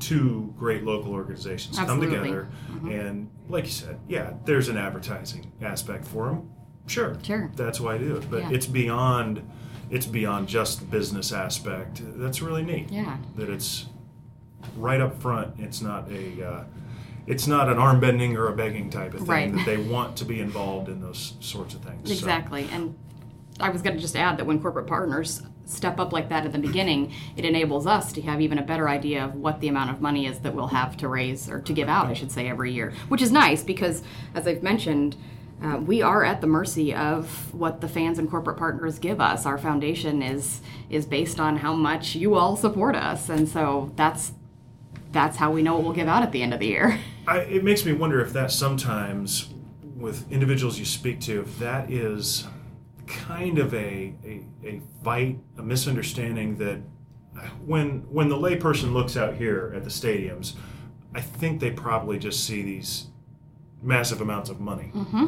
two 0.00 0.54
great 0.58 0.84
local 0.84 1.12
organizations 1.12 1.78
Absolutely. 1.78 2.16
come 2.16 2.24
together, 2.24 2.48
and 2.90 3.28
like 3.50 3.64
you 3.64 3.70
said, 3.72 3.98
yeah, 4.08 4.32
there's 4.46 4.70
an 4.70 4.78
advertising 4.78 5.52
aspect 5.60 6.06
for 6.06 6.28
them. 6.28 6.50
Sure, 6.86 7.16
Sure. 7.22 7.50
That's 7.54 7.78
why 7.78 7.96
I 7.96 7.98
do 7.98 8.16
it. 8.16 8.30
But 8.30 8.40
Yeah. 8.44 8.50
it's 8.52 8.66
beyond. 8.66 9.42
It's 9.90 10.06
beyond 10.06 10.48
just 10.48 10.80
the 10.80 10.86
business 10.86 11.30
aspect. 11.30 12.00
That's 12.18 12.40
really 12.40 12.62
neat. 12.62 12.90
Yeah. 12.90 13.18
That 13.36 13.50
it's 13.50 13.84
right 14.78 15.00
up 15.02 15.20
front. 15.20 15.56
It's 15.58 15.82
not 15.82 16.10
a. 16.10 16.42
Uh, 16.42 16.64
it's 17.26 17.46
not 17.46 17.68
an 17.68 17.78
arm 17.78 18.00
bending 18.00 18.36
or 18.36 18.48
a 18.48 18.56
begging 18.56 18.90
type 18.90 19.14
of 19.14 19.20
thing. 19.20 19.28
Right. 19.28 19.52
That 19.54 19.66
they 19.66 19.76
want 19.76 20.16
to 20.18 20.24
be 20.24 20.40
involved 20.40 20.88
in 20.88 21.00
those 21.00 21.34
sorts 21.40 21.74
of 21.74 21.80
things. 21.80 22.08
So- 22.08 22.14
Exactly. 22.14 22.68
And 22.72 22.96
I 23.60 23.70
was 23.70 23.82
going 23.82 23.94
to 23.96 24.02
just 24.02 24.16
add 24.16 24.36
that 24.38 24.46
when 24.46 24.60
corporate 24.60 24.86
partners 24.86 25.42
step 25.66 25.98
up 25.98 26.12
like 26.12 26.28
that 26.28 26.44
at 26.44 26.52
the 26.52 26.58
beginning, 26.58 27.12
it 27.36 27.44
enables 27.44 27.86
us 27.86 28.12
to 28.12 28.20
have 28.22 28.40
even 28.40 28.58
a 28.58 28.62
better 28.62 28.88
idea 28.88 29.24
of 29.24 29.34
what 29.34 29.60
the 29.60 29.68
amount 29.68 29.90
of 29.90 30.00
money 30.00 30.26
is 30.26 30.40
that 30.40 30.54
we'll 30.54 30.66
have 30.66 30.96
to 30.98 31.08
raise 31.08 31.48
or 31.48 31.60
to 31.60 31.72
give 31.72 31.88
out, 31.88 32.06
I 32.06 32.12
should 32.12 32.30
say, 32.30 32.48
every 32.48 32.72
year, 32.72 32.92
which 33.08 33.22
is 33.22 33.32
nice 33.32 33.62
because, 33.62 34.02
as 34.34 34.46
I've 34.46 34.62
mentioned, 34.62 35.16
uh, 35.62 35.78
we 35.78 36.02
are 36.02 36.24
at 36.24 36.40
the 36.42 36.46
mercy 36.46 36.92
of 36.92 37.54
what 37.54 37.80
the 37.80 37.88
fans 37.88 38.18
and 38.18 38.28
corporate 38.28 38.58
partners 38.58 38.98
give 38.98 39.20
us. 39.20 39.46
Our 39.46 39.56
foundation 39.56 40.20
is 40.20 40.60
is 40.90 41.06
based 41.06 41.40
on 41.40 41.56
how 41.58 41.72
much 41.72 42.14
you 42.16 42.34
all 42.34 42.56
support 42.56 42.94
us, 42.96 43.30
and 43.30 43.48
so 43.48 43.92
that's 43.96 44.32
that's 45.12 45.36
how 45.38 45.50
we 45.52 45.62
know 45.62 45.74
what 45.74 45.84
we'll 45.84 45.92
give 45.94 46.08
out 46.08 46.22
at 46.24 46.32
the 46.32 46.42
end 46.42 46.52
of 46.52 46.60
the 46.60 46.66
year. 46.66 46.98
I, 47.26 47.38
it 47.40 47.64
makes 47.64 47.84
me 47.84 47.92
wonder 47.92 48.20
if 48.20 48.32
that 48.32 48.50
sometimes, 48.50 49.48
with 49.96 50.30
individuals 50.30 50.78
you 50.78 50.84
speak 50.84 51.20
to, 51.22 51.40
if 51.40 51.58
that 51.58 51.90
is 51.90 52.46
kind 53.06 53.58
of 53.58 53.74
a, 53.74 54.14
a, 54.24 54.44
a 54.64 54.82
fight, 55.02 55.38
a 55.58 55.62
misunderstanding 55.62 56.56
that 56.56 56.80
uh, 57.36 57.40
when 57.64 58.00
when 58.10 58.28
the 58.28 58.36
layperson 58.36 58.92
looks 58.92 59.16
out 59.16 59.34
here 59.34 59.72
at 59.76 59.84
the 59.84 59.90
stadiums, 59.90 60.54
I 61.14 61.20
think 61.20 61.60
they 61.60 61.70
probably 61.70 62.18
just 62.18 62.44
see 62.46 62.62
these 62.62 63.06
massive 63.82 64.20
amounts 64.20 64.50
of 64.50 64.60
money. 64.60 64.90
Mm-hmm. 64.94 65.26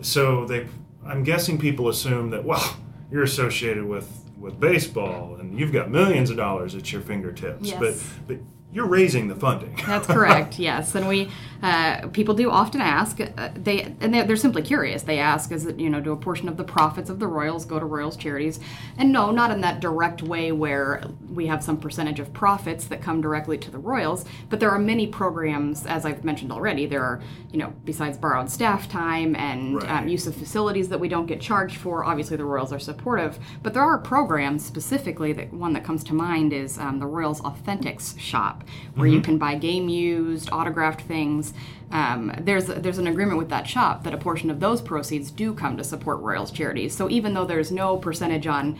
So 0.00 0.44
they, 0.46 0.66
I'm 1.06 1.22
guessing 1.22 1.58
people 1.58 1.88
assume 1.88 2.30
that 2.30 2.44
well, 2.44 2.76
you're 3.10 3.22
associated 3.24 3.84
with 3.84 4.08
with 4.38 4.58
baseball 4.58 5.36
and 5.36 5.56
you've 5.58 5.72
got 5.72 5.88
millions 5.90 6.28
of 6.30 6.36
dollars 6.36 6.74
at 6.74 6.92
your 6.92 7.00
fingertips, 7.00 7.70
Yes. 7.70 7.78
but 7.78 7.94
but 8.26 8.38
you're 8.72 8.86
raising 8.86 9.28
the 9.28 9.34
funding. 9.34 9.78
That's 9.86 10.06
correct. 10.06 10.58
yes, 10.58 10.94
and 10.94 11.06
we 11.06 11.30
uh, 11.62 12.08
people 12.08 12.34
do 12.34 12.50
often 12.50 12.80
ask. 12.80 13.20
Uh, 13.20 13.50
they 13.54 13.82
and 14.00 14.12
they're, 14.12 14.24
they're 14.24 14.36
simply 14.36 14.62
curious. 14.62 15.02
They 15.02 15.18
ask, 15.18 15.52
is 15.52 15.66
it 15.66 15.78
you 15.78 15.90
know, 15.90 16.00
do 16.00 16.12
a 16.12 16.16
portion 16.16 16.48
of 16.48 16.56
the 16.56 16.64
profits 16.64 17.10
of 17.10 17.18
the 17.18 17.26
Royals 17.26 17.64
go 17.64 17.78
to 17.78 17.84
Royals 17.84 18.16
charities? 18.16 18.58
And 18.96 19.12
no, 19.12 19.30
not 19.30 19.50
in 19.50 19.60
that 19.60 19.80
direct 19.80 20.22
way 20.22 20.52
where 20.52 21.02
we 21.32 21.46
have 21.46 21.62
some 21.62 21.76
percentage 21.78 22.18
of 22.18 22.32
profits 22.32 22.86
that 22.86 23.00
come 23.02 23.20
directly 23.20 23.58
to 23.58 23.70
the 23.70 23.78
Royals. 23.78 24.24
But 24.48 24.58
there 24.60 24.70
are 24.70 24.78
many 24.78 25.06
programs, 25.06 25.86
as 25.86 26.04
I've 26.04 26.24
mentioned 26.24 26.50
already. 26.50 26.86
There 26.86 27.02
are 27.02 27.20
you 27.52 27.58
know, 27.58 27.72
besides 27.84 28.16
borrowed 28.16 28.50
staff 28.50 28.88
time 28.88 29.36
and 29.36 29.76
Right. 29.76 29.90
um, 30.02 30.08
use 30.08 30.26
of 30.26 30.34
facilities 30.34 30.88
that 30.88 30.98
we 30.98 31.08
don't 31.08 31.26
get 31.26 31.40
charged 31.40 31.76
for. 31.76 32.04
Obviously, 32.04 32.36
the 32.36 32.44
Royals 32.44 32.72
are 32.72 32.78
supportive, 32.78 33.38
but 33.62 33.74
there 33.74 33.82
are 33.82 33.98
programs 33.98 34.64
specifically. 34.64 35.32
That 35.32 35.52
one 35.52 35.74
that 35.74 35.84
comes 35.84 36.02
to 36.04 36.14
mind 36.14 36.52
is 36.52 36.78
um, 36.78 36.98
the 36.98 37.06
Royals 37.06 37.40
Authentics 37.42 38.18
Shop, 38.18 38.61
where 38.94 39.08
you 39.08 39.20
can 39.20 39.38
buy 39.38 39.54
game 39.54 39.88
used, 39.88 40.50
autographed 40.52 41.02
things. 41.02 41.52
Um, 41.90 42.32
there's 42.40 42.66
there's 42.66 42.98
an 42.98 43.06
agreement 43.06 43.38
with 43.38 43.50
that 43.50 43.66
shop 43.66 44.04
that 44.04 44.14
a 44.14 44.18
portion 44.18 44.50
of 44.50 44.60
those 44.60 44.80
proceeds 44.80 45.30
do 45.30 45.52
come 45.54 45.76
to 45.76 45.84
support 45.84 46.20
Royals 46.20 46.50
charities. 46.50 46.94
So 46.94 47.10
even 47.10 47.34
though 47.34 47.44
there's 47.44 47.70
no 47.70 47.96
percentage 47.96 48.46
on 48.46 48.78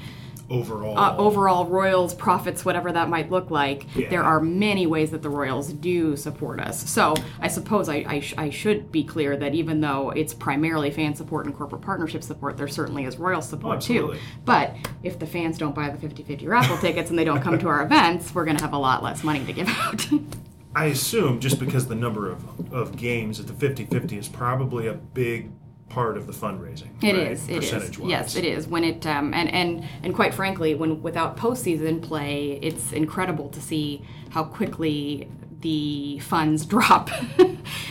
overall. 0.53 0.99
uh, 0.99 1.17
overall 1.17 1.67
Royals 1.67 2.15
profits, 2.15 2.65
whatever 2.65 2.93
that 2.93 3.09
might 3.09 3.31
look 3.31 3.51
like, 3.51 3.87
Yeah. 3.97 4.09
there 4.11 4.23
are 4.23 4.41
many 4.41 4.87
ways 4.87 5.11
that 5.11 5.23
the 5.23 5.31
Royals 5.31 5.73
do 5.73 6.17
support 6.17 6.61
us. 6.61 6.88
So 6.91 7.15
I 7.41 7.49
suppose 7.49 7.88
I, 7.88 8.05
I, 8.07 8.21
sh- 8.21 8.35
I 8.37 8.51
should 8.51 8.93
be 8.93 9.03
clear 9.05 9.37
that 9.38 9.55
even 9.55 9.81
though 9.81 10.11
it's 10.11 10.35
primarily 10.35 10.91
fan 10.91 11.15
support 11.15 11.47
and 11.47 11.55
corporate 11.55 11.83
partnership 11.83 12.23
support, 12.23 12.57
there 12.57 12.69
certainly 12.69 13.05
is 13.05 13.17
royal 13.17 13.43
support 13.43 13.81
too. 13.81 14.15
But 14.45 14.77
if 15.03 15.19
the 15.19 15.27
fans 15.27 15.59
don't 15.59 15.75
buy 15.75 15.88
the 15.91 15.99
50 15.99 16.23
50 16.23 16.47
raffle 16.49 16.77
tickets 16.79 17.11
and 17.11 17.19
they 17.19 17.25
don't 17.25 17.41
come 17.43 17.59
to 17.59 17.69
our 17.69 17.83
events, 17.83 18.35
we're 18.35 18.45
going 18.45 18.57
to 18.59 18.62
have 18.65 18.73
a 18.75 18.79
lot 18.79 19.03
less 19.03 19.25
money 19.25 19.45
to 19.47 19.53
give 19.53 19.69
out. 19.69 20.07
I 20.75 20.87
assume 20.87 21.38
just 21.41 21.59
because 21.59 21.87
the 21.88 21.95
number 21.95 22.31
of, 22.31 22.73
of 22.73 22.97
games 22.97 23.38
at 23.38 23.47
the 23.47 23.53
50 23.53 23.85
50 23.87 24.17
is 24.17 24.29
probably 24.29 24.87
a 24.87 24.95
big 24.95 25.51
part 25.92 26.16
of 26.16 26.26
the 26.26 26.33
fundraising. 26.33 26.88
It 27.02 27.12
right? 27.12 27.33
is. 27.33 27.48
It 27.48 27.64
is. 27.64 27.98
Yes, 27.98 28.35
it 28.35 28.44
is. 28.44 28.66
When 28.66 28.83
it 28.83 29.07
um, 29.07 29.35
and 29.35 29.48
and 29.50 29.85
and 30.02 30.14
quite 30.14 30.33
frankly, 30.33 30.74
when 30.74 31.02
without 31.02 31.37
postseason 31.37 32.02
play, 32.02 32.59
it's 32.62 32.92
incredible 32.92 33.48
to 33.50 33.61
see 33.61 34.02
how 34.31 34.44
quickly 34.44 35.28
the 35.61 36.18
funds 36.20 36.64
drop. 36.72 37.11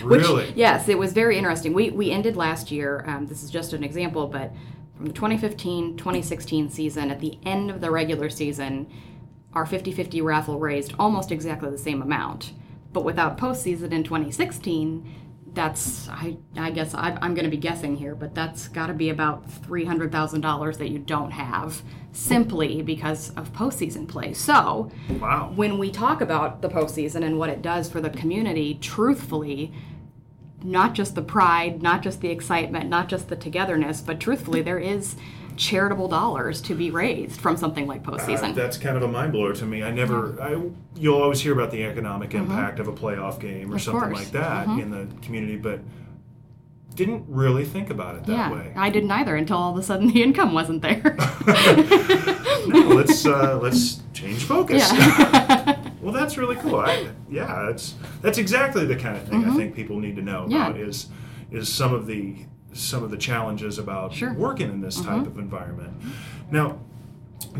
Which, 0.04 0.22
Really? 0.22 0.52
Yes, 0.56 0.90
it 0.90 0.98
was 0.98 1.14
very 1.14 1.38
interesting. 1.38 1.74
We 1.74 1.92
we 1.92 2.12
ended 2.12 2.36
last 2.36 2.72
year. 2.72 3.06
Um, 3.08 3.28
this 3.28 3.44
is 3.44 3.52
just 3.52 3.74
an 3.74 3.84
example, 3.84 4.28
but 4.28 4.52
from 4.98 5.06
the 5.08 5.14
2015-2016 5.14 6.72
season, 6.72 7.10
at 7.10 7.20
the 7.20 7.38
end 7.44 7.72
of 7.72 7.82
the 7.82 7.90
regular 7.90 8.30
season, 8.30 8.88
our 9.54 9.66
50-50 9.66 10.24
raffle 10.24 10.60
raised 10.60 10.94
almost 11.00 11.32
exactly 11.32 11.72
the 11.72 11.78
same 11.78 12.04
amount. 12.04 12.54
But 12.94 13.04
without 13.04 13.38
postseason 13.38 13.92
in 13.92 14.04
2016, 14.04 15.31
that's 15.54 16.08
I 16.10 16.38
I 16.56 16.72
guess 16.72 16.94
I, 16.94 17.18
I'm 17.22 17.34
going 17.34 17.44
to 17.46 17.52
be 17.52 17.58
guessing 17.58 17.96
here, 17.98 18.16
but 18.16 18.34
that's 18.34 18.68
got 18.70 18.88
to 18.88 18.94
be 18.94 19.10
about 19.10 19.50
three 19.52 19.86
hundred 19.86 20.12
thousand 20.12 20.42
dollars 20.42 20.78
that 20.78 20.90
you 20.90 21.00
don't 21.00 21.32
have 21.32 21.82
simply 22.14 22.82
because 22.82 23.30
of 23.32 23.52
postseason 23.54 24.08
play. 24.08 24.34
So 24.34 24.92
Wow. 25.20 25.52
when 25.56 25.78
we 25.78 25.92
talk 25.92 26.22
about 26.22 26.62
the 26.62 26.70
postseason 26.70 27.24
and 27.26 27.38
what 27.38 27.50
it 27.50 27.62
does 27.62 27.90
for 27.90 28.02
the 28.02 28.10
community, 28.10 28.78
truthfully, 28.82 29.74
not 30.64 30.94
just 30.94 31.16
the 31.16 31.22
pride, 31.22 31.82
not 31.82 32.02
just 32.02 32.22
the 32.22 32.30
excitement, 32.30 32.90
not 32.90 33.08
just 33.10 33.30
the 33.30 33.36
togetherness, 33.36 34.02
but 34.02 34.20
truthfully, 34.20 34.62
there 34.62 34.80
is 34.80 35.16
charitable 35.66 36.08
dollars 36.08 36.60
to 36.60 36.74
be 36.74 36.90
raised 36.90 37.40
from 37.40 37.56
something 37.56 37.86
like 37.86 38.02
Uh, 38.08 38.12
postseason. 38.12 38.56
that's 38.56 38.78
kind 38.78 38.98
of 38.98 39.04
a 39.04 39.08
mind 39.08 39.32
blower 39.32 39.54
to 39.54 39.66
me. 39.66 39.84
I 39.84 39.92
never, 39.92 40.36
I, 40.42 40.60
you'll 40.96 41.22
always 41.22 41.40
hear 41.40 41.54
about 41.54 41.70
the 41.70 41.84
economic 41.84 42.34
impact 42.34 42.80
of 42.80 42.88
a 42.88 42.92
playoff 42.92 43.40
game 43.40 43.72
or 43.72 43.76
Mm-hmm. 43.76 43.76
Of 43.76 43.82
something 43.84 44.02
course. 44.02 44.18
like 44.20 44.32
that 44.32 44.66
Mhm. 44.68 44.82
in 44.82 44.90
the 44.90 45.08
community, 45.22 45.58
but 45.58 45.80
didn't 46.96 47.24
really 47.28 47.64
think 47.64 47.90
about 47.92 48.16
it 48.16 48.26
that 48.26 48.32
yeah, 48.32 48.52
way. 48.52 48.74
I 48.76 48.90
didn't 48.90 49.12
either 49.12 49.36
until 49.36 49.58
all 49.58 49.72
of 49.72 49.78
a 49.78 49.84
sudden 49.84 50.08
the 50.12 50.24
income 50.24 50.52
wasn't 50.54 50.82
there. 50.82 51.16
no, 52.68 52.80
let's 52.96 53.26
uh, 53.26 53.60
let's 53.62 54.02
change 54.14 54.44
focus. 54.44 54.92
yeah. 54.92 55.80
well, 56.02 56.12
that's 56.14 56.38
really 56.38 56.56
cool. 56.58 56.78
I, 56.78 57.08
yeah, 57.30 57.66
that's 57.68 57.96
that's 58.22 58.38
exactly 58.40 58.86
the 58.86 58.96
kind 58.96 59.16
of 59.16 59.24
thing 59.28 59.46
I 59.46 59.56
think 59.56 59.76
people 59.76 60.00
need 60.00 60.16
to 60.16 60.22
know 60.24 60.42
Mm-hmm. 60.42 60.52
Yeah. 60.52 60.68
about 60.70 60.80
is 60.82 61.08
is 61.52 61.70
some 61.70 61.94
of 61.94 62.08
the 62.08 62.36
some 62.74 63.04
of 63.04 63.12
the 63.12 63.18
challenges 63.18 63.78
about 63.78 64.14
Sure. 64.14 64.34
working 64.34 64.70
in 64.70 64.82
this 64.82 65.02
type 65.02 65.24
Mhm. 65.24 65.28
of 65.28 65.38
environment. 65.40 65.94
Now, 66.52 66.78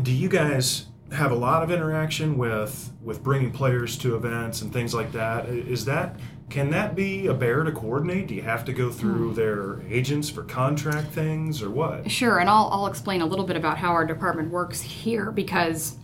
do 0.02 0.12
you 0.12 0.28
guys 0.28 0.86
have 1.12 1.30
a 1.30 1.34
lot 1.36 1.62
of 1.62 1.70
interaction 1.70 2.38
with 2.38 2.90
with 3.04 3.22
bringing 3.22 3.50
players 3.50 3.98
to 3.98 4.14
events 4.14 4.62
and 4.62 4.72
things 4.72 4.94
like 4.94 5.12
that? 5.12 5.46
Is 5.48 5.84
that 5.86 6.16
can 6.48 6.70
that 6.70 6.94
be 6.94 7.26
a 7.26 7.34
bear 7.34 7.64
to 7.64 7.72
coordinate? 7.72 8.28
Do 8.28 8.34
you 8.34 8.42
have 8.42 8.64
to 8.66 8.72
go 8.74 8.90
through 8.90 9.30
Hmm. 9.30 9.34
their 9.34 9.80
agents 9.90 10.28
for 10.28 10.42
contract 10.42 11.08
things 11.08 11.62
or 11.62 11.70
what? 11.70 12.10
Sure, 12.10 12.38
and 12.38 12.48
I'll, 12.50 12.68
I'll 12.70 12.86
explain 12.86 13.22
a 13.22 13.26
little 13.26 13.46
bit 13.46 13.56
about 13.56 13.78
how 13.78 13.88
our 13.92 14.04
department 14.04 14.50
works 14.50 14.80
here 14.82 15.32
because 15.32 15.96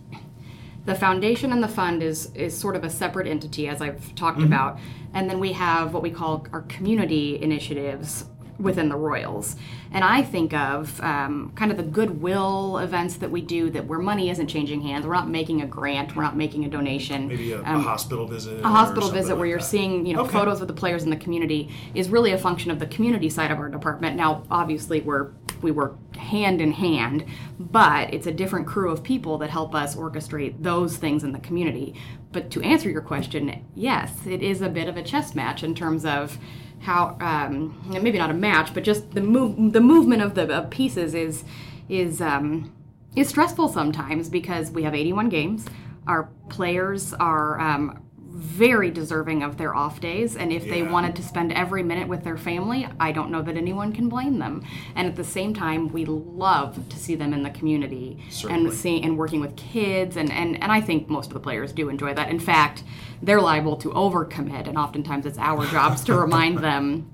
the 0.85 0.95
foundation 0.95 1.51
and 1.51 1.61
the 1.63 1.67
fund 1.67 2.01
is 2.03 2.31
is 2.35 2.57
sort 2.57 2.75
of 2.75 2.83
a 2.83 2.89
separate 2.89 3.27
entity, 3.27 3.67
as 3.67 3.79
I've 3.81 4.13
talked 4.15 4.41
about, 4.41 4.79
and 5.13 5.29
then 5.29 5.39
we 5.39 5.53
have 5.53 5.93
what 5.93 6.01
we 6.03 6.09
call 6.09 6.45
our 6.51 6.61
community 6.63 7.39
initiatives 7.41 8.25
within 8.59 8.89
the 8.89 8.95
Royals. 8.95 9.55
And 9.91 10.03
I 10.03 10.21
think 10.21 10.53
of 10.53 10.99
um, 11.01 11.51
kind 11.55 11.71
of 11.71 11.77
the 11.77 11.83
goodwill 11.83 12.77
events 12.79 13.15
that 13.17 13.31
we 13.31 13.41
do 13.41 13.69
that 13.71 13.85
where 13.87 13.99
money 13.99 14.29
isn't 14.29 14.47
changing 14.47 14.81
hands. 14.81 15.05
We're 15.05 15.13
not 15.13 15.29
making 15.29 15.61
a 15.61 15.65
grant. 15.65 16.15
We're 16.15 16.23
not 16.23 16.35
making 16.35 16.65
a 16.65 16.69
donation. 16.69 17.27
Maybe 17.29 17.53
a, 17.53 17.61
a 17.61 17.63
Um, 17.63 17.83
hospital 17.83 18.27
visit. 18.27 18.59
a 18.63 18.67
hospital 18.67 19.09
visit 19.09 19.35
where 19.37 19.47
you're 19.47 19.59
seeing. 19.59 19.79
seeing 19.79 20.05
you 20.05 20.13
know 20.13 20.21
Okay. 20.23 20.31
photos 20.33 20.61
of 20.61 20.67
the 20.67 20.73
players 20.73 21.03
in 21.03 21.09
the 21.09 21.15
community 21.15 21.69
is 21.93 22.09
really 22.09 22.31
a 22.33 22.37
function 22.37 22.69
of 22.71 22.79
the 22.79 22.85
community 22.87 23.29
side 23.29 23.49
of 23.51 23.59
our 23.59 23.69
department 23.69 24.15
now 24.17 24.43
obviously 24.51 24.99
we're 24.99 25.29
we 25.61 25.71
work 25.71 25.95
hand 26.15 26.59
in 26.59 26.71
hand 26.71 27.23
but 27.59 28.13
it's 28.13 28.27
a 28.27 28.31
different 28.31 28.65
crew 28.67 28.91
of 28.91 29.03
people 29.03 29.37
that 29.37 29.49
help 29.49 29.73
us 29.75 29.95
orchestrate 29.95 30.55
those 30.61 30.97
things 30.97 31.23
in 31.23 31.31
the 31.31 31.39
community 31.39 31.93
but 32.31 32.49
to 32.51 32.61
answer 32.61 32.89
your 32.89 33.01
question 33.01 33.63
yes 33.75 34.11
it 34.25 34.41
is 34.41 34.61
a 34.61 34.69
bit 34.69 34.87
of 34.89 34.97
a 34.97 35.03
chess 35.03 35.33
match 35.35 35.63
in 35.63 35.73
terms 35.75 36.03
of 36.03 36.37
how 36.81 37.17
um, 37.19 37.81
maybe 37.87 38.17
not 38.17 38.31
a 38.31 38.33
match 38.33 38.73
but 38.73 38.83
just 38.83 39.11
the 39.11 39.21
move 39.21 39.73
the 39.73 39.81
movement 39.81 40.21
of 40.21 40.35
the 40.35 40.51
of 40.55 40.69
pieces 40.69 41.13
is 41.13 41.43
is 41.89 42.21
um, 42.21 42.71
is 43.15 43.29
stressful 43.29 43.69
sometimes 43.69 44.29
because 44.29 44.71
we 44.71 44.83
have 44.83 44.95
81 44.95 45.29
games. 45.29 45.65
Our 46.07 46.29
players 46.49 47.13
are 47.13 47.59
um, 47.59 48.01
very 48.31 48.91
deserving 48.91 49.43
of 49.43 49.57
their 49.57 49.75
off 49.75 49.99
days, 49.99 50.35
and 50.35 50.51
if 50.51 50.63
they 50.65 50.83
wanted 50.83 51.15
to 51.15 51.23
spend 51.23 51.51
every 51.53 51.83
minute 51.83 52.07
with 52.07 52.23
their 52.23 52.37
family, 52.37 52.87
I 52.99 53.11
don't 53.11 53.31
know 53.31 53.41
that 53.41 53.57
anyone 53.57 53.91
can 53.91 54.07
blame 54.07 54.39
them. 54.39 54.63
And 54.95 55.07
at 55.07 55.15
the 55.15 55.23
same 55.23 55.53
time, 55.53 55.91
we 55.91 56.05
love 56.05 56.89
to 56.89 56.97
see 56.97 57.15
them 57.15 57.33
in 57.33 57.43
the 57.43 57.49
community 57.49 58.23
Certainly. 58.29 58.65
and 58.65 58.73
see 58.73 59.01
and 59.01 59.17
working 59.17 59.41
with 59.41 59.55
kids, 59.55 60.15
and, 60.15 60.31
and 60.31 60.61
and 60.61 60.71
I 60.71 60.81
think 60.81 61.09
most 61.09 61.27
of 61.27 61.33
the 61.33 61.39
players 61.39 61.71
do 61.71 61.89
enjoy 61.89 62.13
that. 62.13 62.29
In 62.29 62.39
fact, 62.39 62.83
they're 63.21 63.41
liable 63.41 63.77
to 63.77 63.89
overcommit, 63.89 64.67
and 64.67 64.77
oftentimes 64.77 65.25
it's 65.25 65.37
our 65.37 65.65
jobs 65.67 66.03
to 66.05 66.15
remind 66.15 66.59
them 66.63 67.11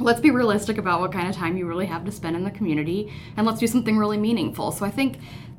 let's 0.00 0.20
be 0.20 0.30
realistic 0.30 0.78
about 0.78 1.00
what 1.00 1.12
kind 1.12 1.28
of 1.28 1.34
time 1.34 1.56
you 1.56 1.66
really 1.66 1.86
have 1.86 2.04
to 2.04 2.12
spend 2.12 2.36
in 2.36 2.44
the 2.44 2.50
community 2.50 3.12
and 3.36 3.46
let's 3.46 3.58
do 3.58 3.66
something 3.66 3.98
really 3.98 4.18
meaningful 4.18 4.70
so 4.70 4.84
i 4.84 4.90
think 4.90 5.18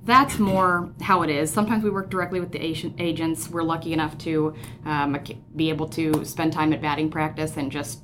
that's 0.09 0.39
more 0.39 0.91
how 1.01 1.21
it 1.21 1.29
is 1.29 1.51
sometimes 1.51 1.83
we 1.83 1.89
work 1.89 2.09
directly 2.09 2.39
with 2.39 2.51
the 2.51 2.59
agents 2.99 3.49
we're 3.49 3.63
lucky 3.63 3.93
enough 3.93 4.17
to 4.17 4.53
um, 4.85 5.17
be 5.55 5.69
able 5.69 5.87
to 5.87 6.25
spend 6.25 6.51
time 6.51 6.73
at 6.73 6.81
batting 6.81 7.09
practice 7.09 7.57
and 7.57 7.71
just 7.71 8.01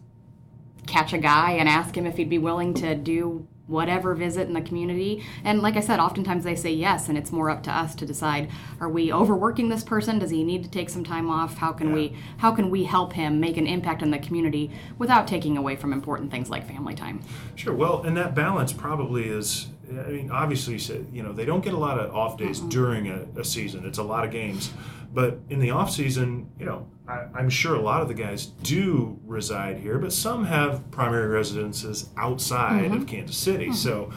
catch 0.85 1.13
a 1.13 1.17
guy 1.17 1.51
and 1.51 1.67
ask 1.67 1.95
him 1.97 2.05
if 2.05 2.17
he'd 2.17 2.29
be 2.29 2.37
willing 2.37 2.73
to 2.73 2.95
do 2.95 3.47
whatever 3.67 4.13
visit 4.13 4.47
in 4.47 4.53
the 4.53 4.61
community. 4.61 5.23
And 5.43 5.61
like 5.61 5.75
I 5.75 5.79
said, 5.79 5.99
oftentimes 5.99 6.43
they 6.43 6.55
say 6.55 6.71
yes, 6.71 7.09
and 7.09 7.17
it's 7.17 7.31
more 7.31 7.49
up 7.49 7.63
to 7.63 7.71
us 7.71 7.95
to 7.95 8.05
decide: 8.05 8.49
Are 8.79 8.89
we 8.89 9.11
overworking 9.11 9.69
this 9.69 9.83
person? 9.83 10.19
Does 10.19 10.29
he 10.29 10.43
need 10.43 10.63
to 10.63 10.69
take 10.69 10.89
some 10.89 11.03
time 11.03 11.29
off? 11.29 11.57
How 11.57 11.71
can 11.71 11.91
we 11.91 12.15
how 12.37 12.51
can 12.51 12.69
we 12.69 12.83
help 12.83 13.13
him 13.13 13.39
make 13.39 13.57
an 13.57 13.67
impact 13.67 14.01
in 14.01 14.11
the 14.11 14.19
community 14.19 14.71
without 14.97 15.27
taking 15.27 15.57
away 15.57 15.75
from 15.75 15.93
important 15.93 16.31
things 16.31 16.49
like 16.49 16.67
family 16.67 16.93
time? 16.93 17.21
Sure. 17.55 17.73
Well, 17.73 18.03
and 18.03 18.15
that 18.17 18.35
balance 18.35 18.73
probably 18.73 19.27
is. 19.27 19.67
I 19.89 20.09
mean, 20.09 20.31
obviously, 20.31 20.77
you 21.11 21.23
know, 21.23 21.31
they 21.31 21.45
don't 21.45 21.63
get 21.63 21.73
a 21.73 21.77
lot 21.77 21.99
of 21.99 22.13
off 22.15 22.37
days 22.37 22.59
during 22.59 23.07
a, 23.07 23.25
a 23.39 23.43
season. 23.43 23.85
It's 23.85 23.97
a 23.97 24.03
lot 24.03 24.25
of 24.25 24.31
games, 24.31 24.71
but 25.13 25.39
in 25.49 25.59
the 25.59 25.71
off 25.71 25.91
season, 25.91 26.49
you 26.59 26.65
know, 26.65 26.87
I, 27.07 27.25
I'm 27.35 27.49
sure 27.49 27.75
a 27.75 27.81
lot 27.81 28.01
of 28.01 28.07
the 28.07 28.13
guys 28.13 28.45
do 28.45 29.19
reside 29.25 29.77
here, 29.77 29.97
but 29.99 30.11
some 30.11 30.45
have 30.45 30.89
primary 30.91 31.27
residences 31.27 32.09
outside 32.17 32.85
of 32.85 32.91
mm-hmm. 32.91 33.05
Kansas 33.05 33.37
City. 33.37 33.65
Mm-hmm. 33.65 33.75
So 33.75 34.11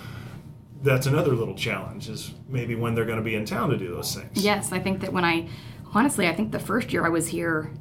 that's 0.82 1.06
another 1.06 1.32
little 1.32 1.54
challenge 1.54 2.08
is 2.08 2.34
maybe 2.48 2.74
when 2.74 2.94
they're 2.94 3.04
going 3.04 3.18
to 3.18 3.24
be 3.24 3.34
in 3.34 3.44
town 3.44 3.70
to 3.70 3.76
do 3.76 3.94
those 3.94 4.14
things. 4.14 4.42
Yes, 4.42 4.72
I 4.72 4.78
think 4.78 5.00
that 5.00 5.12
when 5.12 5.24
I 5.24 5.48
honestly, 5.94 6.28
I 6.28 6.34
think 6.34 6.52
the 6.52 6.58
first 6.58 6.92
year 6.92 7.04
I 7.04 7.08
was 7.08 7.28
here. 7.28 7.72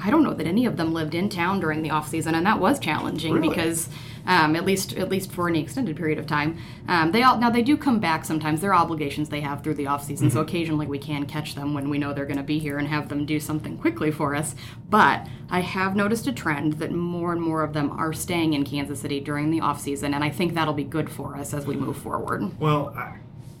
I 0.00 0.10
don't 0.10 0.22
know 0.22 0.32
that 0.32 0.46
any 0.46 0.64
of 0.64 0.76
them 0.76 0.94
lived 0.94 1.14
in 1.16 1.28
town 1.28 1.58
during 1.58 1.82
the 1.82 1.90
off 1.90 2.08
season, 2.08 2.36
and 2.36 2.46
that 2.46 2.60
was 2.60 2.78
challenging 2.78 3.34
Really? 3.34 3.48
because, 3.48 3.88
um, 4.28 4.54
at 4.54 4.64
least 4.64 4.92
at 4.92 5.08
least 5.08 5.32
for 5.32 5.48
an 5.48 5.56
extended 5.56 5.96
period 5.96 6.18
of 6.18 6.26
time, 6.26 6.58
um, 6.86 7.10
they 7.10 7.22
all 7.22 7.38
now 7.38 7.50
they 7.50 7.62
do 7.62 7.76
come 7.76 7.98
back 7.98 8.24
sometimes. 8.24 8.60
There 8.60 8.72
are 8.72 8.80
obligations 8.80 9.30
they 9.30 9.40
have 9.40 9.64
through 9.64 9.74
the 9.74 9.86
off 9.86 10.04
season, 10.04 10.30
so 10.30 10.40
occasionally 10.40 10.86
we 10.86 10.98
can 10.98 11.24
catch 11.24 11.54
them 11.54 11.72
when 11.74 11.88
we 11.88 11.98
know 11.98 12.12
they're 12.12 12.26
going 12.26 12.36
to 12.36 12.42
be 12.42 12.58
here 12.58 12.78
and 12.78 12.86
have 12.86 13.08
them 13.08 13.24
do 13.24 13.40
something 13.40 13.78
quickly 13.78 14.10
for 14.10 14.34
us. 14.34 14.54
But 14.88 15.26
I 15.50 15.60
have 15.60 15.96
noticed 15.96 16.26
a 16.26 16.32
trend 16.32 16.74
that 16.74 16.92
more 16.92 17.32
and 17.32 17.40
more 17.40 17.62
of 17.64 17.72
them 17.72 17.90
are 17.90 18.12
staying 18.12 18.52
in 18.52 18.64
Kansas 18.64 19.00
City 19.00 19.18
during 19.18 19.50
the 19.50 19.62
off 19.62 19.80
season, 19.80 20.12
and 20.12 20.22
I 20.22 20.28
think 20.28 20.52
that'll 20.54 20.74
be 20.74 20.84
good 20.84 21.10
for 21.10 21.34
us 21.34 21.54
as 21.54 21.66
we 21.66 21.74
move 21.74 21.96
forward. 21.96 22.60
Well, 22.60 22.94
I, 22.94 23.16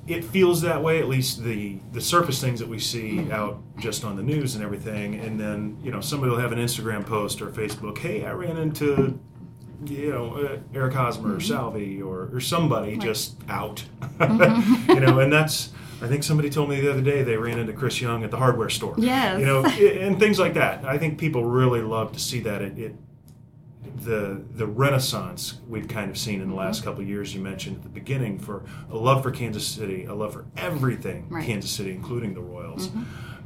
it 0.06 0.22
feels 0.22 0.60
that 0.60 0.82
way. 0.82 0.98
At 0.98 1.08
least 1.08 1.42
the 1.42 1.78
the 1.92 2.00
surface 2.02 2.42
things 2.42 2.60
that 2.60 2.68
we 2.68 2.78
see 2.78 3.32
out 3.32 3.62
just 3.78 4.04
on 4.04 4.16
the 4.16 4.22
news 4.22 4.54
and 4.54 4.62
everything, 4.62 5.14
and 5.14 5.40
then 5.40 5.78
you 5.82 5.90
know 5.90 6.02
somebody 6.02 6.30
will 6.30 6.38
have 6.38 6.52
an 6.52 6.58
Instagram 6.58 7.06
post 7.06 7.40
or 7.40 7.46
Facebook. 7.46 7.96
Hey, 7.96 8.26
I 8.26 8.32
ran 8.32 8.58
into 8.58 9.18
you 9.84 10.10
know 10.10 10.34
uh, 10.34 10.58
Eric 10.74 10.94
Hosmer 10.94 11.36
or 11.36 11.40
Salvy 11.40 12.00
or 12.02 12.28
or 12.32 12.40
somebody 12.40 12.96
just 12.96 13.36
out. 13.48 13.84
you 14.20 15.00
know, 15.00 15.20
and 15.20 15.32
that's. 15.32 15.70
I 16.00 16.06
think 16.06 16.22
somebody 16.22 16.48
told 16.48 16.68
me 16.70 16.80
the 16.80 16.92
other 16.92 17.02
day 17.02 17.24
they 17.24 17.36
ran 17.36 17.58
into 17.58 17.72
Chris 17.72 18.00
Young 18.00 18.22
at 18.22 18.30
the 18.30 18.36
hardware 18.36 18.68
store. 18.68 18.94
Yes. 18.98 19.40
You 19.40 19.46
know, 19.46 19.64
and 20.00 20.16
things 20.20 20.38
like 20.38 20.54
that. 20.54 20.84
I 20.84 20.96
think 20.96 21.18
people 21.18 21.44
really 21.44 21.82
love 21.82 22.12
to 22.12 22.20
see 22.20 22.38
that. 22.40 22.62
It, 22.62 22.78
it 22.78 22.94
the 24.04 24.40
the 24.54 24.66
renaissance 24.66 25.54
we've 25.68 25.88
kind 25.88 26.10
of 26.10 26.16
seen 26.16 26.40
in 26.40 26.50
the 26.50 26.54
last 26.54 26.84
couple 26.84 27.00
of 27.00 27.08
years 27.08 27.34
you 27.34 27.40
mentioned 27.40 27.76
at 27.78 27.82
the 27.82 27.88
beginning 27.88 28.38
for 28.38 28.64
a 28.90 28.96
love 28.96 29.22
for 29.22 29.30
Kansas 29.30 29.66
City, 29.66 30.04
a 30.04 30.14
love 30.14 30.32
for 30.34 30.44
everything 30.56 31.26
Right. 31.28 31.44
Kansas 31.44 31.70
City, 31.70 31.90
including 31.90 32.34
the 32.34 32.40
Royals. 32.42 32.90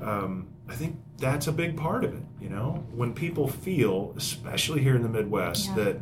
Um, 0.03 0.49
I 0.73 0.75
think 0.75 0.97
that's 1.19 1.47
a 1.49 1.53
big 1.53 1.77
part 1.77 2.03
of 2.03 2.15
it. 2.15 2.23
You 2.41 2.49
know, 2.49 2.85
when 2.95 3.13
people 3.13 3.47
feel, 3.47 4.15
especially 4.17 4.81
here 4.83 4.97
in 4.97 5.03
the 5.03 5.09
Midwest, 5.09 5.69
Yeah. 5.69 5.85
that 5.85 5.97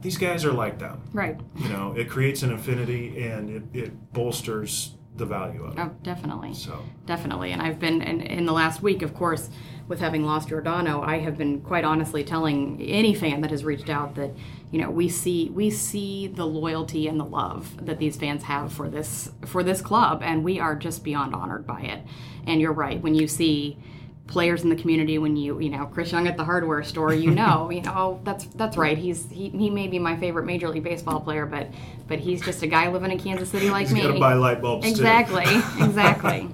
these 0.00 0.16
guys 0.16 0.44
are 0.44 0.52
like 0.52 0.78
them. 0.78 1.00
Right. 1.12 1.38
You 1.56 1.68
know, 1.68 1.92
it 1.96 2.08
creates 2.08 2.42
an 2.42 2.52
affinity 2.52 3.24
and 3.24 3.50
it, 3.50 3.62
it 3.72 4.12
bolsters 4.12 4.94
the 5.16 5.26
value 5.26 5.64
of 5.64 5.76
it. 5.76 5.80
Oh, 5.80 5.90
definitely. 6.02 6.54
So 6.54 6.78
Definitely. 7.06 7.50
And 7.52 7.60
I've 7.60 7.78
been, 7.78 8.00
in, 8.02 8.20
in 8.22 8.46
the 8.46 8.52
last 8.52 8.82
week, 8.82 9.02
of 9.02 9.14
course, 9.14 9.50
with 9.88 9.98
having 10.00 10.24
lost 10.24 10.48
Yordano, 10.48 11.04
I 11.04 11.18
have 11.18 11.36
been 11.36 11.60
quite 11.60 11.84
honestly 11.84 12.22
telling 12.24 12.80
any 12.80 13.14
fan 13.14 13.40
that 13.42 13.50
has 13.50 13.64
reached 13.64 13.90
out 13.90 14.14
that, 14.14 14.30
you 14.70 14.80
know, 14.80 14.90
we 14.90 15.08
see 15.08 15.50
we 15.50 15.70
see 15.70 16.28
the 16.28 16.46
loyalty 16.46 17.08
and 17.08 17.18
the 17.20 17.24
love 17.24 17.84
that 17.84 17.98
these 17.98 18.16
fans 18.16 18.44
have 18.44 18.72
for 18.72 18.88
this 18.88 19.30
for 19.44 19.62
this 19.62 19.82
club, 19.82 20.22
and 20.24 20.44
we 20.44 20.58
are 20.60 20.74
just 20.76 21.04
beyond 21.04 21.34
honored 21.34 21.66
by 21.66 21.80
it. 21.82 22.00
And 22.46 22.60
you're 22.60 22.72
right 22.72 23.00
when 23.00 23.14
you 23.14 23.28
see 23.28 23.78
players 24.26 24.62
in 24.62 24.70
the 24.70 24.76
community 24.76 25.18
when 25.18 25.36
you 25.36 25.60
you 25.60 25.68
know 25.68 25.84
Chris 25.86 26.12
Young 26.12 26.26
at 26.26 26.36
the 26.36 26.44
hardware 26.44 26.82
store 26.82 27.12
you 27.12 27.30
know 27.30 27.70
you 27.72 27.82
know 27.82 27.92
oh, 27.94 28.20
that's 28.24 28.44
that's 28.46 28.76
right 28.76 28.96
he's 28.96 29.28
he, 29.30 29.50
he 29.50 29.68
may 29.68 29.88
be 29.88 29.98
my 29.98 30.16
favorite 30.16 30.44
major 30.44 30.68
league 30.68 30.84
baseball 30.84 31.20
player 31.20 31.44
but 31.44 31.68
but 32.06 32.18
he's 32.18 32.40
just 32.42 32.62
a 32.62 32.66
guy 32.66 32.88
living 32.88 33.10
in 33.10 33.18
Kansas 33.18 33.50
City 33.50 33.68
like 33.68 33.86
he's 33.86 33.94
me. 33.94 34.02
got 34.02 34.12
to 34.12 34.20
buy 34.20 34.34
light 34.34 34.62
bulbs 34.62 34.88
exactly 34.88 35.44
too. 35.44 35.62
exactly. 35.84 36.48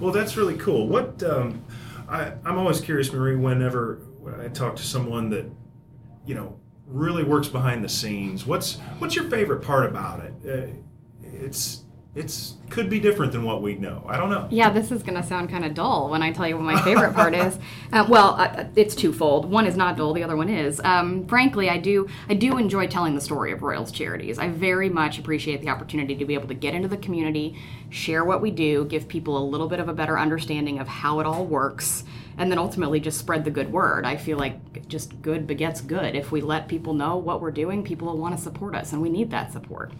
Well 0.00 0.12
that's 0.12 0.36
really 0.36 0.56
cool. 0.56 0.86
What 0.86 1.22
um, 1.22 1.64
I, 2.08 2.32
I'm 2.44 2.58
always 2.58 2.80
curious 2.80 3.12
Marie 3.12 3.36
whenever 3.36 4.00
I 4.38 4.48
talk 4.48 4.76
to 4.76 4.82
someone 4.82 5.30
that 5.30 5.50
you 6.24 6.34
know 6.34 6.58
really 6.86 7.24
works 7.24 7.48
behind 7.48 7.84
the 7.84 7.88
scenes 7.88 8.46
what's 8.46 8.76
what's 8.98 9.16
your 9.16 9.28
favorite 9.28 9.62
part 9.62 9.86
about 9.86 10.20
it? 10.20 10.34
Uh, 10.46 10.72
it's 11.22 11.84
it's 12.14 12.54
could 12.70 12.90
be 12.90 13.00
different 13.00 13.32
than 13.32 13.44
what 13.44 13.62
we 13.62 13.74
know. 13.74 14.04
I 14.06 14.16
don't 14.16 14.30
know. 14.30 14.46
Yeah, 14.50 14.70
this 14.70 14.90
is 14.90 15.02
going 15.02 15.14
to 15.14 15.26
sound 15.26 15.48
kind 15.50 15.64
of 15.64 15.72
dull 15.74 16.10
when 16.10 16.22
I 16.22 16.32
tell 16.32 16.46
you 16.46 16.56
what 16.56 16.64
my 16.64 16.80
favorite 16.82 17.14
part 17.14 17.34
is. 17.34 17.58
Uh, 17.90 18.04
well, 18.06 18.34
uh, 18.38 18.64
it's 18.76 18.94
twofold. 18.94 19.50
One 19.50 19.64
is 19.64 19.74
not 19.74 19.96
dull; 19.96 20.12
the 20.12 20.22
other 20.22 20.36
one 20.36 20.50
is. 20.50 20.78
Um, 20.84 21.26
frankly, 21.26 21.70
I 21.70 21.78
do 21.78 22.06
I 22.28 22.34
do 22.34 22.58
enjoy 22.58 22.86
telling 22.86 23.14
the 23.14 23.20
story 23.20 23.50
of 23.50 23.62
Royals 23.62 23.90
Charities. 23.90 24.38
I 24.38 24.48
very 24.48 24.90
much 24.90 25.18
appreciate 25.18 25.62
the 25.62 25.70
opportunity 25.70 26.14
to 26.14 26.24
be 26.26 26.34
able 26.34 26.48
to 26.48 26.54
get 26.54 26.74
into 26.74 26.86
the 26.86 26.98
community, 26.98 27.58
share 27.88 28.24
what 28.24 28.42
we 28.42 28.50
do, 28.50 28.84
give 28.84 29.08
people 29.08 29.38
a 29.38 29.44
little 29.44 29.68
bit 29.68 29.80
of 29.80 29.88
a 29.88 29.94
better 29.94 30.18
understanding 30.18 30.78
of 30.78 30.86
how 30.86 31.20
it 31.20 31.26
all 31.26 31.46
works. 31.46 32.04
And 32.36 32.50
then 32.50 32.58
ultimately 32.58 33.00
just 33.00 33.18
spread 33.18 33.44
the 33.44 33.50
good 33.50 33.72
word. 33.72 34.04
I 34.04 34.16
feel 34.16 34.36
like 34.36 34.86
just 34.86 35.22
good 35.22 35.46
begets 35.46 35.80
good. 35.80 36.14
If 36.14 36.30
we 36.30 36.42
let 36.42 36.68
people 36.68 36.92
know 36.92 37.16
what 37.16 37.40
we're 37.40 37.50
doing, 37.50 37.82
people 37.82 38.08
will 38.08 38.18
want 38.18 38.36
to 38.36 38.42
support 38.42 38.74
us, 38.74 38.92
and 38.92 39.00
we 39.00 39.08
need 39.08 39.30
that 39.30 39.50
support. 39.50 39.92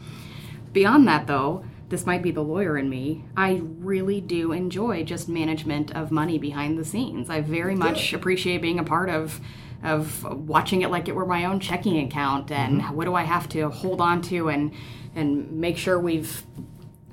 Beyond 0.73 1.09
that, 1.09 1.27
though, 1.27 1.64
this 1.88 2.05
might 2.05 2.22
be 2.22 2.31
the 2.31 2.42
lawyer 2.42 2.77
in 2.77 2.88
me. 2.88 3.24
I 3.37 3.62
really 3.62 4.20
do 4.20 4.53
enjoy 4.53 5.05
just 5.05 5.29
management 5.29 5.94
of 5.94 6.11
money 6.11 6.38
behind 6.38 6.79
the 6.79 6.85
scenes. 6.85 7.31
I 7.31 7.40
very 7.40 7.74
much 7.74 8.12
appreciate 8.12 8.61
being 8.61 8.79
a 8.79 8.85
part 8.85 9.09
of 9.09 9.40
of 9.83 10.24
watching 10.24 10.83
it 10.83 10.90
like 10.90 11.09
it 11.09 11.14
were 11.14 11.24
my 11.24 11.44
own 11.44 11.61
checking 11.61 11.98
account 12.05 12.51
and 12.51 12.81
mm-hmm. 12.81 12.96
what 12.96 13.05
do 13.05 13.14
I 13.14 13.22
have 13.22 13.48
to 13.51 13.70
hold 13.70 14.01
on 14.01 14.20
to 14.22 14.48
and 14.48 14.72
and 15.14 15.53
make 15.53 15.79
sure 15.79 16.01
we've 16.01 16.44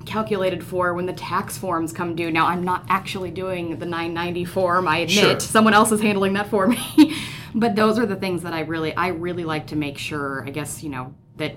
calculated 0.04 0.64
for 0.64 0.94
when 0.94 1.06
the 1.06 1.12
tax 1.12 1.58
forms 1.58 1.92
come 1.92 2.14
due. 2.14 2.30
Now 2.30 2.46
I'm 2.46 2.64
not 2.64 2.84
actually 2.88 3.30
doing 3.30 3.78
the 3.78 3.86
990 3.86 4.44
form, 4.44 4.88
I 4.88 4.98
admit. 4.98 5.18
Sure. 5.18 5.40
Someone 5.40 5.74
else 5.74 5.92
is 5.92 6.00
handling 6.00 6.34
that 6.34 6.48
for 6.48 6.66
me. 6.68 7.16
but 7.54 7.76
those 7.76 7.98
are 7.98 8.06
the 8.06 8.16
things 8.16 8.42
that 8.42 8.52
I 8.52 8.60
really 8.60 8.94
I 8.94 9.08
really 9.08 9.44
like 9.44 9.68
to 9.68 9.76
make 9.76 9.98
sure, 9.98 10.44
I 10.46 10.50
guess, 10.50 10.82
you 10.82 10.90
know, 10.90 11.14
that 11.36 11.56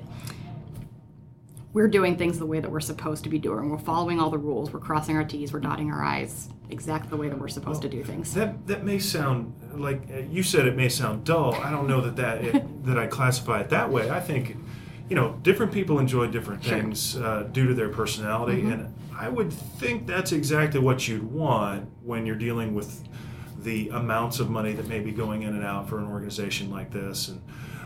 we're 1.72 1.88
doing 1.88 2.18
things 2.18 2.40
the 2.40 2.46
way 2.46 2.60
that 2.60 2.72
we're 2.72 2.80
supposed 2.80 3.24
to 3.24 3.30
be 3.30 3.38
doing. 3.38 3.70
We're 3.70 3.78
following 3.78 4.20
all 4.20 4.30
the 4.30 4.38
rules. 4.38 4.72
We're 4.72 4.80
crossing 4.80 5.16
our 5.16 5.24
T's. 5.24 5.54
We're 5.54 5.60
dotting 5.60 5.92
our 5.92 6.04
I's 6.04 6.50
exactly 6.70 7.10
the 7.10 7.18
way 7.18 7.30
that 7.30 7.40
we're 7.40 7.48
supposed 7.48 7.84
well, 7.84 7.92
to 7.92 7.98
do 7.98 8.04
things. 8.04 8.34
That 8.34 8.66
that 8.68 8.84
may 8.84 9.00
sound 9.00 9.54
like 9.74 10.02
uh, 10.12 10.20
you 10.20 10.42
said. 10.42 10.66
It 10.66 10.76
may 10.76 10.90
sound 10.90 11.26
dull. 11.26 11.54
I 11.56 11.70
don't 11.70 11.88
know 11.88 12.02
that 12.02 12.16
that 12.16 12.44
it, 12.44 12.84
that 12.86 12.98
I 12.98 13.08
classify 13.08 13.62
it 13.62 13.70
that 13.70 13.90
way. 13.92 14.10
I 14.10 14.20
think, 14.20 14.58
you 15.10 15.16
know, 15.16 15.38
different 15.44 15.72
people 15.72 16.00
enjoy 16.00 16.28
different 16.28 16.64
things 16.64 17.12
sure. 17.12 17.24
uh, 17.24 17.44
due 17.44 17.68
to 17.68 17.76
their 17.76 17.90
personality, 17.90 18.62
mm-hmm. 18.62 18.72
and 18.72 18.96
I 19.18 19.30
would 19.30 19.54
think 19.54 20.08
that's 20.08 20.32
exactly 20.32 20.80
what 20.80 21.08
you'd 21.08 21.24
want 21.24 21.90
when 22.04 22.26
you're 22.26 22.36
dealing 22.36 22.74
with 22.74 23.04
the 23.60 23.90
amounts 23.90 24.40
of 24.40 24.50
money 24.50 24.72
that 24.74 24.88
may 24.88 25.02
be 25.02 25.12
going 25.12 25.44
in 25.44 25.54
and 25.54 25.64
out 25.64 25.90
for 25.90 26.00
an 26.00 26.08
organization 26.08 26.72
like 26.72 26.90
this, 26.92 27.28
and 27.28 27.44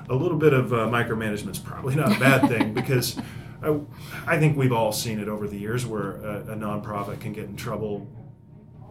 a 0.10 0.16
little 0.16 0.38
bit 0.38 0.54
of 0.54 0.72
uh, 0.72 0.88
micromanagement 0.88 1.52
is 1.52 1.60
probably 1.60 1.96
not 1.96 2.16
a 2.16 2.20
bad 2.20 2.48
thing 2.48 2.74
because. 2.82 3.18
I, 3.64 4.36
I 4.36 4.40
think 4.40 4.58
we've 4.58 4.72
all 4.72 4.92
seen 4.92 5.20
it 5.20 5.28
over 5.28 5.48
the 5.48 5.58
years 5.58 5.86
where 5.86 6.18
a, 6.18 6.52
a 6.52 6.56
nonprofit 6.56 7.20
can 7.20 7.34
get 7.34 7.46
in 7.46 7.56
trouble, 7.56 8.08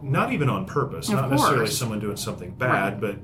not 0.01 0.33
even 0.33 0.49
on 0.49 0.65
purpose, 0.65 1.09
of 1.09 1.15
not 1.15 1.29
course. 1.29 1.41
necessarily 1.41 1.71
someone 1.71 1.99
doing 1.99 2.17
something 2.17 2.51
bad, 2.51 3.01
right. 3.01 3.19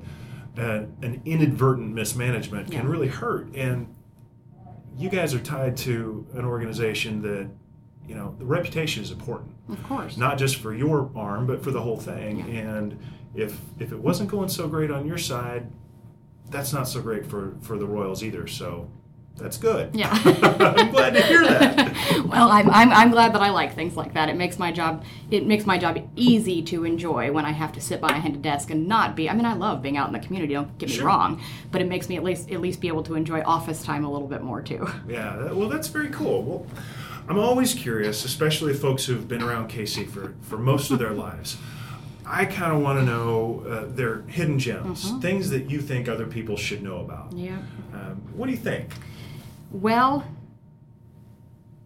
but 0.56 0.62
uh, 0.62 0.84
an 1.02 1.22
inadvertent 1.24 1.92
mismanagement 1.94 2.70
can 2.70 2.84
yeah. 2.84 2.90
really 2.90 3.08
hurt. 3.08 3.54
And 3.54 3.94
you 4.96 5.08
guys 5.08 5.34
are 5.34 5.40
tied 5.40 5.76
to 5.78 6.26
an 6.34 6.44
organization 6.44 7.22
that 7.22 7.48
you 8.06 8.14
know 8.14 8.34
the 8.38 8.44
reputation 8.44 9.02
is 9.02 9.12
important 9.12 9.54
of 9.68 9.82
course 9.84 10.16
not 10.16 10.36
just 10.36 10.56
for 10.56 10.74
your 10.74 11.10
arm 11.14 11.46
but 11.46 11.62
for 11.62 11.70
the 11.70 11.80
whole 11.80 11.96
thing 11.96 12.40
yeah. 12.40 12.60
and 12.60 12.98
if 13.34 13.60
if 13.78 13.92
it 13.92 13.98
wasn't 13.98 14.28
going 14.28 14.48
so 14.48 14.66
great 14.66 14.90
on 14.90 15.06
your 15.06 15.16
side 15.16 15.70
that's 16.48 16.72
not 16.72 16.88
so 16.88 17.00
great 17.00 17.24
for 17.24 17.56
for 17.60 17.78
the 17.78 17.86
royals 17.86 18.24
either 18.24 18.46
so 18.46 18.90
that's 19.40 19.56
good. 19.56 19.94
Yeah. 19.94 20.10
I'm 20.24 20.90
glad 20.90 21.14
to 21.14 21.22
hear 21.22 21.42
that. 21.42 22.24
well, 22.26 22.50
I'm, 22.50 22.70
I'm, 22.70 22.92
I'm 22.92 23.10
glad 23.10 23.34
that 23.34 23.42
I 23.42 23.50
like 23.50 23.74
things 23.74 23.96
like 23.96 24.14
that. 24.14 24.28
It 24.28 24.36
makes 24.36 24.58
my 24.58 24.70
job 24.70 25.04
it 25.30 25.46
makes 25.46 25.64
my 25.64 25.78
job 25.78 25.98
easy 26.16 26.62
to 26.62 26.84
enjoy 26.84 27.32
when 27.32 27.44
I 27.44 27.52
have 27.52 27.72
to 27.72 27.80
sit 27.80 28.00
behind 28.00 28.34
a 28.34 28.38
desk 28.38 28.70
and 28.70 28.86
not 28.86 29.16
be. 29.16 29.30
I 29.30 29.34
mean, 29.34 29.46
I 29.46 29.54
love 29.54 29.82
being 29.82 29.96
out 29.96 30.08
in 30.08 30.12
the 30.12 30.20
community. 30.20 30.54
Don't 30.54 30.76
get 30.78 30.88
me 30.88 30.96
sure. 30.96 31.06
wrong, 31.06 31.42
but 31.70 31.80
it 31.80 31.88
makes 31.88 32.08
me 32.08 32.16
at 32.16 32.24
least 32.24 32.50
at 32.50 32.60
least 32.60 32.80
be 32.80 32.88
able 32.88 33.02
to 33.04 33.14
enjoy 33.14 33.40
office 33.42 33.82
time 33.82 34.04
a 34.04 34.10
little 34.10 34.28
bit 34.28 34.42
more 34.42 34.62
too. 34.62 34.88
Yeah. 35.08 35.52
Well, 35.52 35.68
that's 35.68 35.88
very 35.88 36.08
cool. 36.08 36.42
Well, 36.42 36.66
I'm 37.28 37.38
always 37.38 37.74
curious, 37.74 38.24
especially 38.24 38.74
folks 38.74 39.06
who've 39.06 39.26
been 39.26 39.42
around 39.42 39.70
KC 39.70 40.08
for 40.08 40.34
for 40.42 40.58
most 40.58 40.90
of 40.90 40.98
their 40.98 41.10
lives. 41.10 41.56
I 42.26 42.44
kind 42.44 42.72
of 42.72 42.80
want 42.80 43.00
to 43.00 43.04
know 43.04 43.64
uh, 43.68 43.86
their 43.88 44.22
hidden 44.22 44.58
gems, 44.58 45.06
mm-hmm. 45.06 45.20
things 45.20 45.50
that 45.50 45.68
you 45.68 45.80
think 45.80 46.08
other 46.08 46.26
people 46.26 46.56
should 46.56 46.82
know 46.82 46.98
about. 46.98 47.32
Yeah. 47.32 47.58
Um, 47.92 48.22
what 48.36 48.46
do 48.46 48.52
you 48.52 48.58
think? 48.58 48.90
Well, 49.70 50.24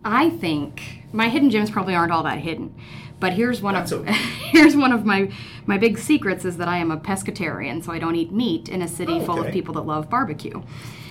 I 0.05 0.31
think 0.31 1.05
my 1.13 1.29
hidden 1.29 1.51
gems 1.51 1.71
probably 1.71 1.95
aren't 1.95 2.13
all 2.13 2.23
that 2.25 2.39
hidden. 2.39 2.75
But 3.21 3.35
here's 3.35 3.63
one 3.63 3.75
That's 3.75 3.93
of 3.93 4.03
okay. 4.03 4.13
here's 4.53 4.77
one 4.77 4.93
of 4.93 5.07
my 5.07 5.31
my 5.67 5.79
big 5.79 5.99
secrets 5.99 6.45
is 6.45 6.57
that 6.59 6.69
I 6.69 6.79
am 6.79 6.91
a 6.91 6.99
pescatarian, 6.99 7.83
so 7.83 7.93
I 7.93 7.99
don't 7.99 8.17
eat 8.17 8.33
meat 8.33 8.69
in 8.69 8.83
a 8.83 8.89
city 8.89 9.15
oh, 9.15 9.17
okay. 9.17 9.27
full 9.27 9.43
of 9.43 9.53
people 9.53 9.75
that 9.75 9.83
love 9.83 10.11
barbecue. 10.11 10.63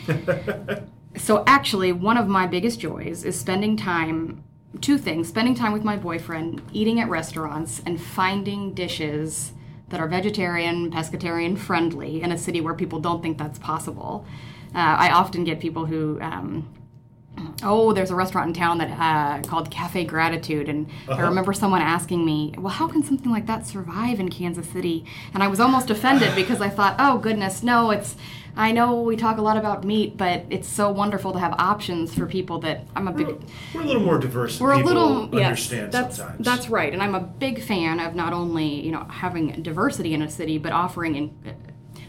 so 1.17 1.43
actually, 1.47 1.91
one 1.91 2.17
of 2.17 2.27
my 2.27 2.45
biggest 2.45 2.79
joys 2.79 3.23
is 3.23 3.39
spending 3.39 3.75
time 3.77 4.43
two 4.81 4.97
things, 4.97 5.27
spending 5.27 5.55
time 5.55 5.71
with 5.71 5.83
my 5.83 5.95
boyfriend, 5.95 6.61
eating 6.71 6.99
at 6.99 7.09
restaurants 7.09 7.81
and 7.85 8.01
finding 8.01 8.73
dishes 8.73 9.53
that 9.89 9.99
are 9.99 10.07
vegetarian, 10.07 10.91
pescatarian 10.91 11.57
friendly 11.57 12.21
in 12.21 12.31
a 12.31 12.37
city 12.37 12.59
where 12.59 12.73
people 12.73 12.99
don't 12.99 13.21
think 13.21 13.37
that's 13.37 13.59
possible. 13.59 14.25
Uh, 14.73 14.95
I 14.99 15.11
often 15.11 15.43
get 15.43 15.59
people 15.59 15.85
who. 15.85 16.19
Um, 16.21 16.73
oh, 17.63 17.93
there's 17.93 18.11
a 18.11 18.15
restaurant 18.15 18.49
in 18.49 18.53
town 18.53 18.77
that 18.79 18.91
uh, 18.91 19.47
called 19.47 19.71
Cafe 19.71 20.05
Gratitude, 20.05 20.69
and 20.69 20.87
uh-huh. 21.07 21.21
I 21.21 21.21
remember 21.21 21.53
someone 21.53 21.81
asking 21.81 22.25
me, 22.25 22.53
"Well, 22.57 22.73
how 22.73 22.87
can 22.87 23.03
something 23.03 23.31
like 23.31 23.45
that 23.47 23.65
survive 23.65 24.19
in 24.19 24.29
Kansas 24.29 24.67
City?" 24.69 25.05
And 25.33 25.43
I 25.43 25.47
was 25.47 25.59
almost 25.59 25.89
offended 25.89 26.35
because 26.35 26.61
I 26.61 26.69
thought, 26.69 26.95
"Oh 26.99 27.17
goodness, 27.17 27.63
no, 27.63 27.91
it's." 27.91 28.15
I 28.55 28.71
know 28.71 29.01
we 29.01 29.15
talk 29.15 29.39
a 29.39 29.41
lot 29.41 29.57
about 29.57 29.83
meat, 29.83 30.15
but 30.15 30.43
it's 30.51 30.67
so 30.67 30.91
wonderful 30.91 31.33
to 31.33 31.39
have 31.39 31.53
options 31.57 32.13
for 32.13 32.27
people 32.27 32.59
that 32.59 32.85
I'm 32.95 33.07
a 33.07 33.11
big. 33.11 33.25
We're, 33.25 33.35
we're 33.73 33.81
a 33.81 33.85
little 33.85 34.03
more 34.03 34.19
diverse. 34.19 34.59
We're 34.59 34.73
a 34.73 34.77
little 34.77 35.27
yes. 35.33 35.67
That's 35.69 36.17
sometimes. 36.17 36.45
that's 36.45 36.69
right, 36.69 36.93
and 36.93 37.01
I'm 37.01 37.15
a 37.15 37.19
big 37.19 37.63
fan 37.63 37.99
of 37.99 38.13
not 38.13 38.31
only 38.31 38.67
you 38.85 38.91
know 38.91 39.05
having 39.09 39.63
diversity 39.63 40.13
in 40.13 40.21
a 40.21 40.29
city, 40.29 40.59
but 40.59 40.71
offering 40.71 41.15
in 41.15 41.55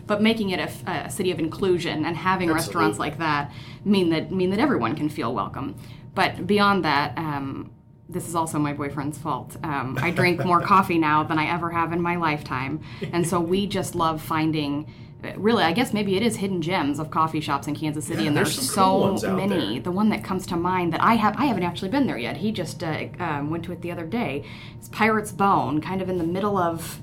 but 0.06 0.22
making 0.22 0.50
it 0.50 0.60
a, 0.60 0.90
a 0.90 1.10
city 1.10 1.30
of 1.30 1.38
inclusion 1.38 2.04
and 2.04 2.16
having 2.16 2.50
Absolutely. 2.50 2.54
restaurants 2.54 2.98
like 2.98 3.18
that 3.18 3.52
mean 3.84 4.10
that 4.10 4.30
mean 4.30 4.50
that 4.50 4.60
everyone 4.60 4.94
can 4.94 5.08
feel 5.08 5.34
welcome. 5.34 5.76
But 6.14 6.46
beyond 6.46 6.84
that, 6.84 7.16
um, 7.18 7.72
this 8.08 8.28
is 8.28 8.34
also 8.34 8.58
my 8.58 8.72
boyfriend's 8.72 9.18
fault. 9.18 9.56
Um, 9.62 9.98
I 10.00 10.10
drink 10.10 10.44
more 10.44 10.60
coffee 10.74 10.98
now 10.98 11.24
than 11.24 11.38
I 11.38 11.52
ever 11.52 11.70
have 11.70 11.92
in 11.92 12.00
my 12.00 12.16
lifetime, 12.16 12.80
and 13.12 13.26
so 13.26 13.40
we 13.40 13.66
just 13.66 13.94
love 13.94 14.22
finding. 14.22 14.92
Really, 15.36 15.64
I 15.64 15.72
guess 15.72 15.94
maybe 15.94 16.18
it 16.18 16.22
is 16.22 16.36
hidden 16.36 16.60
gems 16.60 16.98
of 16.98 17.10
coffee 17.10 17.40
shops 17.40 17.66
in 17.66 17.74
Kansas 17.74 18.04
City, 18.04 18.24
yeah, 18.24 18.28
and 18.28 18.36
there's, 18.36 18.56
there's 18.56 18.70
so 18.70 19.16
cool 19.18 19.32
many. 19.32 19.78
The 19.78 19.90
one 19.90 20.10
that 20.10 20.22
comes 20.22 20.46
to 20.48 20.56
mind 20.56 20.92
that 20.92 21.02
I 21.02 21.14
have, 21.14 21.34
I 21.38 21.46
haven't 21.46 21.62
actually 21.62 21.88
been 21.88 22.06
there 22.06 22.18
yet. 22.18 22.36
He 22.36 22.52
just 22.52 22.84
uh, 22.84 23.06
um, 23.18 23.48
went 23.48 23.64
to 23.64 23.72
it 23.72 23.80
the 23.80 23.90
other 23.90 24.04
day. 24.04 24.44
It's 24.76 24.90
Pirate's 24.90 25.32
Bone, 25.32 25.80
kind 25.80 26.02
of 26.02 26.10
in 26.10 26.18
the 26.18 26.24
middle 26.24 26.58
of 26.58 27.00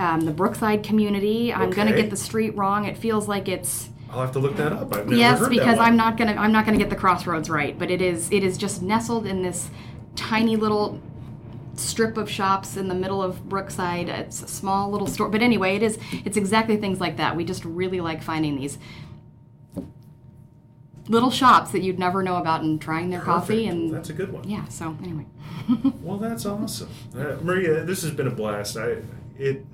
um, 0.00 0.22
the 0.22 0.32
Brookside 0.32 0.82
community. 0.82 1.52
I'm 1.52 1.68
okay. 1.68 1.76
gonna 1.76 1.96
get 1.96 2.10
the 2.10 2.16
street 2.16 2.56
wrong. 2.56 2.86
It 2.86 2.96
feels 2.96 3.28
like 3.28 3.48
it's. 3.48 3.90
I'll 4.10 4.22
have 4.22 4.32
to 4.32 4.40
look 4.40 4.56
that 4.56 4.72
up. 4.72 4.92
yes, 5.08 5.46
because 5.48 5.78
I'm 5.78 5.96
not 5.96 6.16
gonna 6.16 6.34
I'm 6.34 6.50
not 6.50 6.64
gonna 6.64 6.78
get 6.78 6.90
the 6.90 6.96
crossroads 6.96 7.48
right, 7.48 7.78
but 7.78 7.90
it 7.90 8.02
is 8.02 8.30
it 8.32 8.42
is 8.42 8.58
just 8.58 8.82
nestled 8.82 9.26
in 9.26 9.42
this 9.42 9.70
tiny 10.16 10.56
little 10.56 11.00
strip 11.74 12.16
of 12.16 12.28
shops 12.28 12.76
in 12.76 12.88
the 12.88 12.94
middle 12.94 13.22
of 13.22 13.48
Brookside. 13.48 14.08
It's 14.08 14.42
a 14.42 14.48
small 14.48 14.90
little 14.90 15.06
store, 15.06 15.28
but 15.28 15.42
anyway, 15.42 15.76
it 15.76 15.82
is 15.82 15.98
it's 16.24 16.36
exactly 16.36 16.76
things 16.78 16.98
like 16.98 17.18
that. 17.18 17.36
We 17.36 17.44
just 17.44 17.64
really 17.64 18.00
like 18.00 18.22
finding 18.22 18.56
these 18.56 18.78
little 21.08 21.30
shops 21.30 21.72
that 21.72 21.80
you'd 21.80 21.98
never 21.98 22.22
know 22.22 22.36
about 22.36 22.62
and 22.62 22.80
trying 22.80 23.10
their 23.10 23.20
coffee 23.20 23.66
and 23.66 23.92
That's 23.92 24.10
a 24.10 24.12
good 24.12 24.32
one. 24.32 24.48
yeah. 24.48 24.66
So 24.68 24.96
anyway, 25.02 25.26
Well, 26.02 26.18
that's 26.18 26.46
awesome, 26.46 26.88
uh, 27.16 27.36
Maria. 27.42 27.84
This 27.84 28.02
has 28.02 28.12
been 28.12 28.26
a 28.26 28.30
blast. 28.30 28.76
I 28.76 28.96
it 29.38 29.64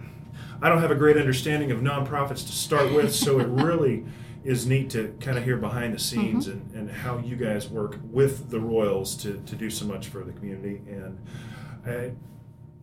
I 0.63 0.69
don't 0.69 0.81
have 0.81 0.91
a 0.91 0.97
great 0.97 1.17
understanding 1.17 1.71
of 1.71 1.81
nonprofits 1.81 2.47
to 2.47 2.53
start 2.53 2.93
with, 2.93 3.15
so 3.15 3.41
it 3.41 3.47
really 3.49 4.05
is 4.45 4.67
neat 4.67 4.91
to 4.91 5.15
kind 5.21 5.37
of 5.37 5.45
hear 5.45 5.57
behind 5.57 5.93
the 5.93 5.99
mm-hmm. 5.99 6.21
scenes 6.21 6.47
and, 6.47 6.71
and 6.73 6.91
how 6.91 7.19
you 7.19 7.37
guys 7.37 7.69
work 7.69 7.99
with 8.05 8.51
the 8.51 8.61
Royals 8.61 9.17
to, 9.17 9.43
to 9.45 9.57
do 9.57 9.69
so 9.69 9.85
much 9.85 10.07
for 10.09 10.23
the 10.23 10.33
community. 10.33 10.81
And 10.89 11.19
I, 11.85 12.13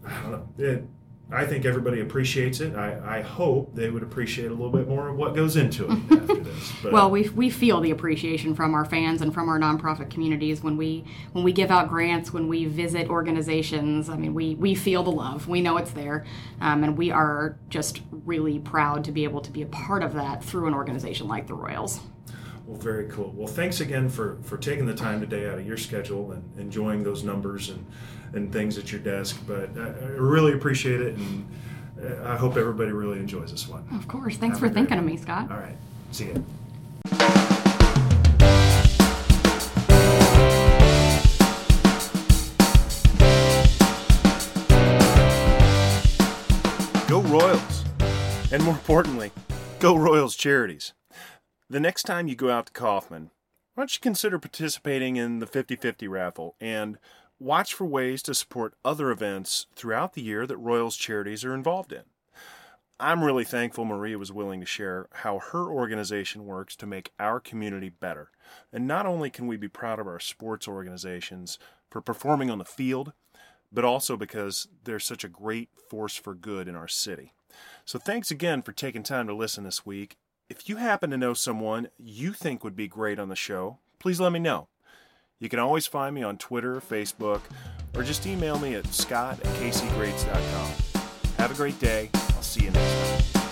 I 0.05 0.21
don't 0.21 0.31
know. 0.31 0.49
It, 0.57 0.85
I 1.31 1.45
think 1.45 1.65
everybody 1.65 2.01
appreciates 2.01 2.59
it. 2.59 2.75
I, 2.75 3.17
I 3.17 3.21
hope 3.21 3.73
they 3.73 3.89
would 3.89 4.03
appreciate 4.03 4.47
a 4.47 4.53
little 4.53 4.69
bit 4.69 4.87
more 4.87 5.09
of 5.09 5.15
what 5.15 5.35
goes 5.35 5.55
into 5.55 5.85
it 5.85 5.91
after 6.11 6.35
this. 6.35 6.71
But, 6.83 6.93
well, 6.93 7.09
we, 7.09 7.27
we 7.29 7.49
feel 7.49 7.81
the 7.81 7.89
appreciation 7.89 8.53
from 8.53 8.75
our 8.75 8.85
fans 8.85 9.21
and 9.21 9.33
from 9.33 9.49
our 9.49 9.57
nonprofit 9.59 10.11
communities 10.11 10.61
when 10.61 10.77
we 10.77 11.05
when 11.31 11.43
we 11.43 11.51
give 11.51 11.71
out 11.71 11.89
grants, 11.89 12.31
when 12.31 12.47
we 12.47 12.65
visit 12.65 13.09
organizations. 13.09 14.09
I 14.09 14.17
mean, 14.17 14.33
we 14.33 14.55
we 14.55 14.75
feel 14.75 15.01
the 15.01 15.11
love. 15.11 15.47
We 15.47 15.61
know 15.61 15.77
it's 15.77 15.91
there, 15.91 16.25
um, 16.61 16.83
and 16.83 16.97
we 16.97 17.09
are 17.09 17.57
just 17.69 18.01
really 18.11 18.59
proud 18.59 19.03
to 19.05 19.11
be 19.11 19.23
able 19.23 19.41
to 19.41 19.51
be 19.51 19.63
a 19.63 19.67
part 19.67 20.03
of 20.03 20.13
that 20.13 20.43
through 20.43 20.67
an 20.67 20.73
organization 20.73 21.27
like 21.27 21.47
the 21.47 21.55
Royals. 21.55 21.99
Well, 22.65 22.77
very 22.79 23.07
cool. 23.09 23.33
Well, 23.35 23.47
thanks 23.47 23.81
again 23.81 24.09
for, 24.09 24.37
for 24.43 24.57
taking 24.57 24.85
the 24.85 24.93
time 24.93 25.19
today 25.19 25.49
out 25.49 25.59
of 25.59 25.67
your 25.67 25.77
schedule 25.77 26.31
and 26.31 26.43
enjoying 26.57 27.03
those 27.03 27.23
numbers 27.23 27.69
and, 27.69 27.85
and 28.33 28.53
things 28.53 28.77
at 28.77 28.91
your 28.91 29.01
desk. 29.01 29.37
But 29.45 29.77
I, 29.77 29.87
I 29.87 30.05
really 30.15 30.53
appreciate 30.53 31.01
it, 31.01 31.17
and 31.17 31.45
uh, 32.01 32.31
I 32.31 32.37
hope 32.37 32.55
everybody 32.55 32.91
really 32.91 33.19
enjoys 33.19 33.51
this 33.51 33.67
one. 33.67 33.85
Of 33.93 34.07
course. 34.07 34.37
Thanks 34.37 34.55
Have 34.55 34.59
for 34.61 34.65
a 34.67 34.69
great 34.69 34.75
thinking 34.75 34.97
of 34.97 35.03
me, 35.03 35.17
Scott. 35.17 35.51
All 35.51 35.57
right. 35.57 35.75
See 36.11 36.27
ya. 36.27 36.35
Go 47.09 47.21
Royals! 47.21 47.83
And 48.51 48.63
more 48.63 48.73
importantly, 48.73 49.31
go 49.79 49.95
Royals 49.95 50.35
Charities. 50.35 50.93
The 51.73 51.79
next 51.79 52.03
time 52.03 52.27
you 52.27 52.35
go 52.35 52.51
out 52.51 52.67
to 52.67 52.71
Kauffman, 52.71 53.31
why 53.73 53.81
don't 53.81 53.95
you 53.95 53.99
consider 53.99 54.37
participating 54.37 55.15
in 55.15 55.39
the 55.39 55.47
50 55.47 55.75
50 55.75 56.07
raffle 56.07 56.55
and 56.61 56.99
watch 57.39 57.73
for 57.73 57.85
ways 57.85 58.21
to 58.23 58.35
support 58.35 58.75
other 58.85 59.09
events 59.09 59.65
throughout 59.75 60.13
the 60.13 60.21
year 60.21 60.45
that 60.45 60.57
Royals 60.57 60.95
Charities 60.95 61.43
are 61.43 61.55
involved 61.55 61.91
in. 61.91 62.03
I'm 62.99 63.23
really 63.23 63.43
thankful 63.43 63.85
Maria 63.85 64.19
was 64.19 64.31
willing 64.31 64.59
to 64.59 64.67
share 64.67 65.07
how 65.11 65.39
her 65.39 65.67
organization 65.67 66.45
works 66.45 66.75
to 66.75 66.85
make 66.85 67.11
our 67.19 67.39
community 67.39 67.89
better. 67.89 68.29
And 68.71 68.87
not 68.87 69.07
only 69.07 69.31
can 69.31 69.47
we 69.47 69.57
be 69.57 69.67
proud 69.67 69.97
of 69.97 70.05
our 70.05 70.19
sports 70.19 70.67
organizations 70.67 71.57
for 71.89 72.01
performing 72.01 72.51
on 72.51 72.59
the 72.59 72.65
field, 72.65 73.13
but 73.71 73.83
also 73.83 74.15
because 74.15 74.67
they're 74.83 74.99
such 74.99 75.23
a 75.23 75.27
great 75.27 75.69
force 75.89 76.15
for 76.15 76.35
good 76.35 76.67
in 76.67 76.75
our 76.75 76.87
city. 76.87 77.33
So 77.83 77.97
thanks 77.97 78.29
again 78.29 78.61
for 78.61 78.73
taking 78.73 79.01
time 79.01 79.25
to 79.25 79.33
listen 79.33 79.63
this 79.63 79.87
week. 79.87 80.17
If 80.49 80.67
you 80.67 80.75
happen 80.75 81.09
to 81.11 81.17
know 81.17 81.33
someone 81.33 81.87
you 81.97 82.33
think 82.33 82.63
would 82.63 82.75
be 82.75 82.87
great 82.87 83.17
on 83.17 83.29
the 83.29 83.35
show, 83.35 83.79
please 83.99 84.19
let 84.19 84.31
me 84.31 84.39
know. 84.39 84.67
You 85.39 85.49
can 85.49 85.59
always 85.59 85.87
find 85.87 86.13
me 86.13 86.21
on 86.21 86.37
Twitter, 86.37 86.81
Facebook, 86.81 87.41
or 87.95 88.03
just 88.03 88.27
email 88.27 88.59
me 88.59 88.75
at 88.75 88.85
scott 88.93 89.39
at. 89.43 90.73
Have 91.37 91.51
a 91.51 91.55
great 91.55 91.79
day. 91.79 92.09
I'll 92.13 92.41
see 92.41 92.65
you 92.65 92.71
next 92.71 93.33
time. 93.33 93.42